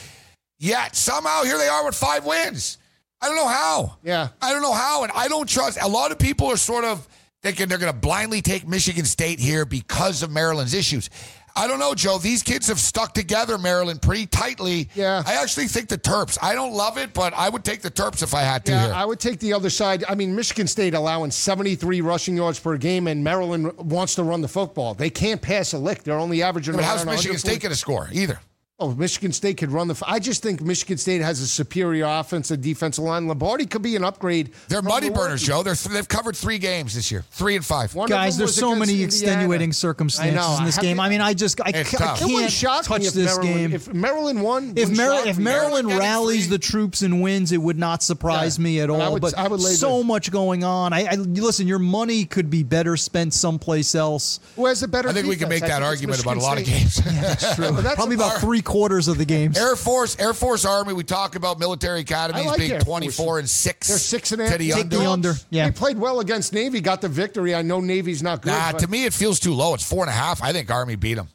[0.59, 2.79] Yet somehow here they are with five wins.
[3.21, 3.97] I don't know how.
[4.03, 4.29] Yeah.
[4.41, 5.79] I don't know how, and I don't trust.
[5.81, 7.07] A lot of people are sort of
[7.43, 11.11] thinking they're going to blindly take Michigan State here because of Maryland's issues.
[11.57, 12.19] I don't know, Joe.
[12.19, 14.89] These kids have stuck together, Maryland, pretty tightly.
[14.95, 15.25] Yeah.
[15.27, 16.39] I actually think the Terps.
[16.41, 18.73] I don't love it, but I would take the Terps if I had to.
[18.73, 18.95] Yeah, here.
[18.95, 20.05] I would take the other side.
[20.09, 24.41] I mean, Michigan State allowing 73 rushing yards per game, and Maryland wants to run
[24.41, 24.95] the football.
[24.95, 26.05] They can't pass a lick.
[26.05, 26.77] They're only averaging.
[26.77, 28.09] but how's Michigan 140 State going to score?
[28.13, 28.39] Either.
[28.81, 29.95] Oh, Michigan State could run the.
[29.95, 33.27] f- I just think Michigan State has a superior offensive defensive line.
[33.27, 34.53] Lombardi could be an upgrade.
[34.69, 35.65] They're money burners, Joe.
[35.65, 37.93] They're th- they've covered three games this year, three and five.
[37.97, 39.07] One Guys, there's so many Indiana.
[39.07, 40.99] extenuating circumstances in this How game.
[40.99, 41.81] can- I mean, I just I, ca-
[42.15, 43.73] I can't shock touch me this Maryland, game.
[43.73, 45.43] If Maryland won, If, Mar- if me.
[45.45, 48.63] Maryland rallies the troops and wins, it would not surprise Yeah.
[48.65, 49.13] me at But I all.
[49.15, 50.93] would- but I would lay so the- much going on.
[50.93, 51.67] I, I listen.
[51.67, 54.39] Your money could be better spent someplace else.
[54.55, 55.09] who has a better?
[55.09, 56.79] I think we can make that argument about a lot of State.
[56.79, 56.95] games.
[57.21, 57.73] That's true.
[57.73, 59.59] Probably about three quarters of the games.
[59.59, 60.93] Air Force, Air Force Army.
[60.93, 63.89] We talk about military academies I like being Air twenty-four and six.
[63.89, 64.53] They're six and a half.
[64.53, 64.97] to the Take under.
[64.99, 65.35] the under.
[65.51, 65.65] Yeah.
[65.71, 67.55] They played well against Navy, got the victory.
[67.55, 68.51] I know Navy's not good.
[68.51, 69.75] Nah, but to me it feels too low.
[69.75, 70.43] It's four and a half.
[70.43, 71.29] I think Army beat them.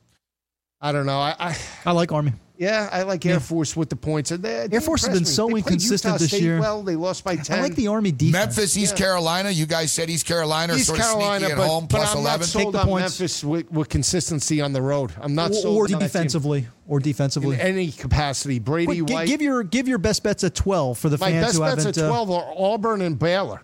[0.79, 1.19] I don't know.
[1.19, 2.33] I, I I like Army.
[2.63, 4.29] Yeah, I like Air Force with the points.
[4.29, 5.29] They- they Air Force has been me.
[5.29, 6.59] so They inconsistent Utah this State year.
[6.59, 7.59] Well, they lost by ten.
[7.59, 8.31] I like the Army defense.
[8.57, 9.49] Memphis, East Carolina.
[9.49, 12.11] You guys said East Carolina, East sort Carolina, of sneaky but, at home, but plus
[12.11, 12.39] I'm eleven.
[12.39, 13.19] not sold Take the on points.
[13.19, 15.11] Memphis with, with consistency on the road.
[15.21, 17.55] I'm not or, sold or on that team defensively, or defensively.
[17.55, 18.59] in any capacity.
[18.59, 19.27] Brady Quick, White.
[19.27, 21.83] give your give your best bets at twelve for the my fans best who bets
[21.83, 21.97] haven't.
[21.97, 23.61] at uh, 12 are Auburn and Baylor.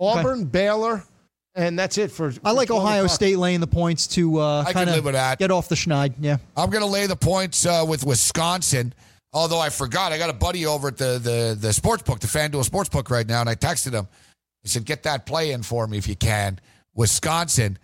[0.00, 1.04] Auburn, Baylor,
[1.58, 2.28] and that's it for.
[2.28, 3.14] I for like Ohio o'clock.
[3.14, 6.14] State laying the points to uh, I kind of get off the schneid.
[6.20, 8.94] Yeah, I'm going to lay the points uh, with Wisconsin.
[9.32, 12.26] Although I forgot, I got a buddy over at the the the sports book, the
[12.26, 14.08] FanDuel sports book right now, and I texted him.
[14.64, 16.60] I said, "Get that play in for me if you can."
[16.94, 17.78] Wisconsin,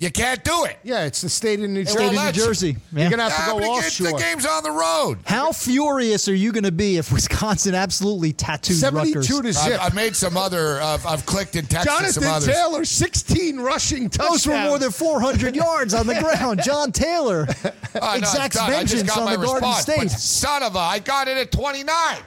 [0.00, 0.78] you can't do it.
[0.84, 1.98] Yeah, it's the state of New Jersey.
[1.98, 2.44] won't State of New let you.
[2.44, 2.76] Jersey.
[2.92, 5.18] You're gonna have Yeah, to go it gets- the game's on the road.
[5.26, 9.26] How furious are you going to be if Wisconsin absolutely tattoos Rutgers?
[9.28, 9.84] Seventy-two to I've, zip.
[9.84, 10.80] I've made some other.
[10.80, 12.46] I've, I've clicked and texted some Jonathan others.
[12.54, 14.44] Taylor, sixteen rushing touchdowns.
[14.44, 16.60] Those were more than 400 yards on the ground.
[16.62, 18.72] John Taylor ah, no, exacts done.
[18.72, 20.10] I just vengeance on my the Garden State.
[20.12, 22.18] Son of a, I got it at 29.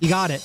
[0.00, 0.42] You got it.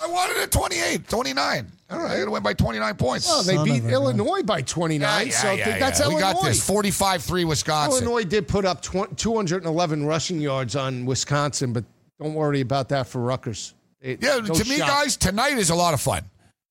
[0.00, 1.66] I wanted it at 28, 29.
[1.94, 3.26] All right, I got to win by 29 points.
[3.30, 5.26] Oh, they Son beat of a Illinois by 29.
[5.26, 6.06] Yeah, so yeah, yeah, that's yeah.
[6.06, 6.16] Illinois.
[6.28, 8.04] We got this 45 3 Wisconsin.
[8.04, 11.84] Illinois did put up tw- 211 rushing yards on Wisconsin, but
[12.20, 13.74] don't worry about that for Rutgers.
[14.00, 14.88] They- Yeah, no to me, shot.
[14.88, 16.24] guys, tonight is a lot of fun.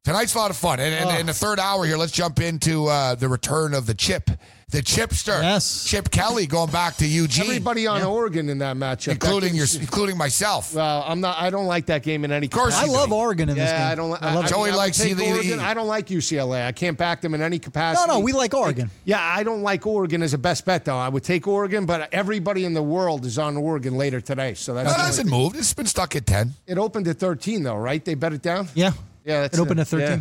[0.04, 0.80] Tonight's a lot of fun.
[0.82, 3.94] And, and in the third hour here, let's jump into uh, the return of the
[3.94, 4.30] chip.
[4.74, 5.40] The chipster.
[5.40, 5.86] Yes.
[5.86, 7.46] Chip Kelly going back to Eugene.
[7.46, 10.74] Everybody on Oregon in that matchup, including That your, including myself.
[10.74, 11.38] Well, I'm not.
[11.40, 12.48] I don't like that game in any.
[12.48, 13.12] course I love.
[13.12, 13.80] Oregon in this game.
[13.80, 14.10] Yeah, I don't.
[14.10, 14.50] li- I love I, it.
[14.50, 15.60] Joey I would likes take either- Oregon.
[15.60, 16.66] I don't like UCLA.
[16.66, 18.08] I can't back them in any capacity.
[18.08, 18.90] No, no, we like Oregon.
[19.06, 20.98] Yeah, I don't like Oregon as a best bet though.
[20.98, 24.74] I would take Oregon, but everybody in the world is on Oregon later today, so
[24.74, 24.90] that's.
[24.92, 25.38] That hasn't thing.
[25.40, 25.56] moved.
[25.56, 26.52] It's been stuck at 10.
[26.66, 28.04] It opened at 13 though, right?
[28.04, 28.70] They bet it down.
[28.74, 28.94] Yeah.
[29.24, 30.08] Yeah, that's It opened at 13.
[30.08, 30.20] yeah.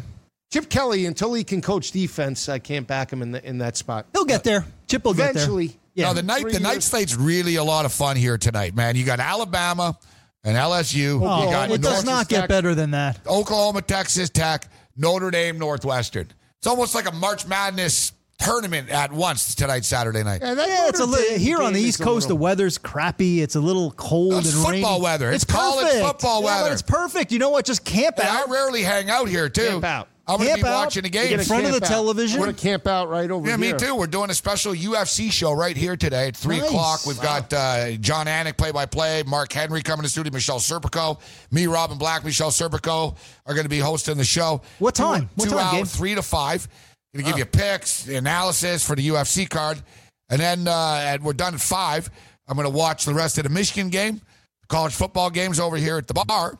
[0.53, 3.76] Chip Kelly, until he can coach defense, I can't back him in the, in that
[3.76, 4.07] spot.
[4.12, 4.66] He'll get there.
[4.86, 5.68] Chip will Eventually.
[5.68, 5.80] get there.
[5.94, 6.07] Yeah.
[6.09, 6.84] No, the night Three the night years.
[6.84, 8.94] slate's really a lot of fun here tonight, man.
[8.96, 9.98] You got Alabama
[10.44, 11.20] and LSU.
[11.22, 13.18] Oh, you got it does North- not get better than that.
[13.26, 16.28] Oklahoma, Texas Tech, Notre Dame, Northwestern.
[16.59, 20.40] It's almost like a March Madness tournament at once tonight, Saturday night.
[20.42, 22.28] Yeah, Yeah, it's a Notre li- here on the East is a Coast.
[22.28, 23.40] The weather's crappy.
[23.40, 25.03] It's a little cold It's and football rainy.
[25.05, 25.30] weather.
[25.32, 26.05] It's college perfect.
[26.07, 26.72] football Yeah, but weather.
[26.72, 27.32] it's perfect.
[27.32, 27.64] You know what?
[27.64, 29.68] Just camp And I rarely hang out here too.
[29.68, 30.09] Camp out.
[30.27, 30.85] I'm going to be out.
[30.85, 31.39] watching the game.
[31.39, 31.89] In front of the out.
[31.89, 32.39] television?
[32.41, 33.66] We're gonna camp out right over Yeah, here.
[33.66, 33.95] Yeah, me too.
[33.97, 36.68] We're doing a special UFC show right here today at 3 Nice.
[36.68, 37.07] o'clock.
[37.07, 41.18] We've got uh, Jon Anik, play by play, Mark Henry coming to studio, Michelle Serpico,
[41.51, 43.16] me, Robin Black, Michelle Serpico
[43.47, 44.62] are going to be hosting the show.
[44.79, 45.31] What Two- time?
[45.35, 45.99] What two time, hours, Gabe?
[45.99, 46.68] 3 to 5.
[47.14, 49.83] Going to give you picks, analysis for the UFC card.
[50.31, 52.11] And then uh, and we're done at 5.
[52.49, 54.20] I'm going to watch the rest of the Michigan game,
[54.68, 56.59] college football games over here at the bar.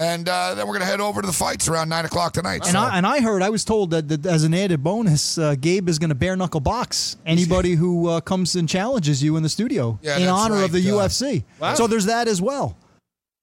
[0.00, 2.62] And uh, then we're going to head over to the fights around 9 o'clock tonight.
[2.64, 5.36] And So- I, and I heard, I was told that, that as an added bonus,
[5.36, 9.36] uh, Gabe is going to bare knuckle box anybody who uh, comes and challenges you
[9.36, 11.44] in the studio Yeah, in honor right, of the uh, UFC.
[11.76, 12.76] So there's that as well.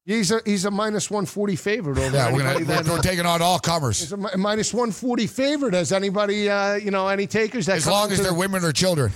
[0.04, 3.26] He's a he's a minus 140 favorite over yeah, we're, gonna, that- we're, we're taking
[3.26, 4.00] on all comers.
[4.00, 5.74] He's a mi- minus 140 favorite.
[5.74, 7.66] Has anybody, uh, you know, any takers?
[7.66, 9.12] That As long as they're the- women or children.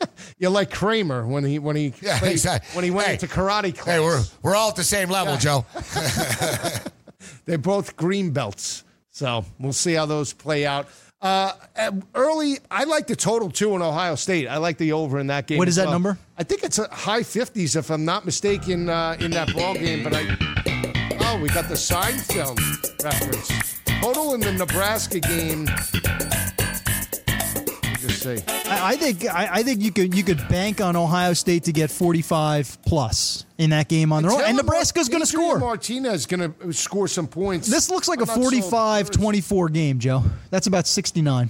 [0.38, 2.74] you like Kramer when he when he Yeah, played- exactly.
[2.76, 3.96] when he went Hey, into karate class.
[3.96, 5.64] Hey, we're we're all at the same level, Joe.
[7.44, 8.84] They're both green belts.
[9.10, 10.88] So we'll see how those play out.
[11.22, 14.46] Uh, uh, early, I like the total two in Ohio State.
[14.48, 15.56] I like the over in that game.
[15.58, 15.92] What is as that well.
[15.94, 16.18] number?
[16.36, 20.04] I think it's a high 50s, if I'm not mistaken, uh, in that ball game.
[20.04, 20.36] But I,
[21.20, 22.58] oh, we got the Seinfeld
[23.02, 23.80] reference.
[24.02, 25.66] Total in the Nebraska game.
[28.26, 28.70] Let me just see.
[28.70, 31.72] I, I think I, I think you could you could bank on Ohio State to
[31.72, 35.58] get 45 plus in that game on their own, and Nebraska's going to score.
[35.58, 37.68] Martinez going to uh, score some points.
[37.68, 40.22] This looks like I'm a 45-24 game, Joe.
[40.50, 41.48] That's about 69.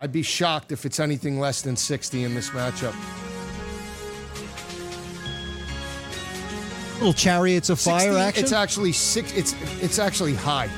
[0.00, 2.94] I'd be shocked if it's anything less than 60 in this matchup.
[6.94, 8.44] Little chariots of fire 60, action.
[8.44, 9.32] It's actually six.
[9.32, 10.68] It's it's actually high,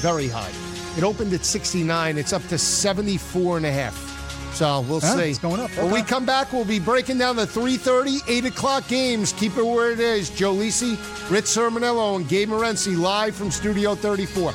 [0.00, 0.50] very high.
[0.96, 2.18] It opened at 69.
[2.18, 4.17] It's up to 74 and a half.
[4.58, 5.30] So we'll Ah, see.
[5.30, 5.70] it's going up.
[5.76, 9.32] When we come back, we'll be breaking down the 3:30, 8 o'clock games.
[9.38, 10.30] Keep it where it is.
[10.30, 10.98] Joe Lisi,
[11.30, 14.52] Rich Cirminiello, and Gabe Morency live from Studio 34.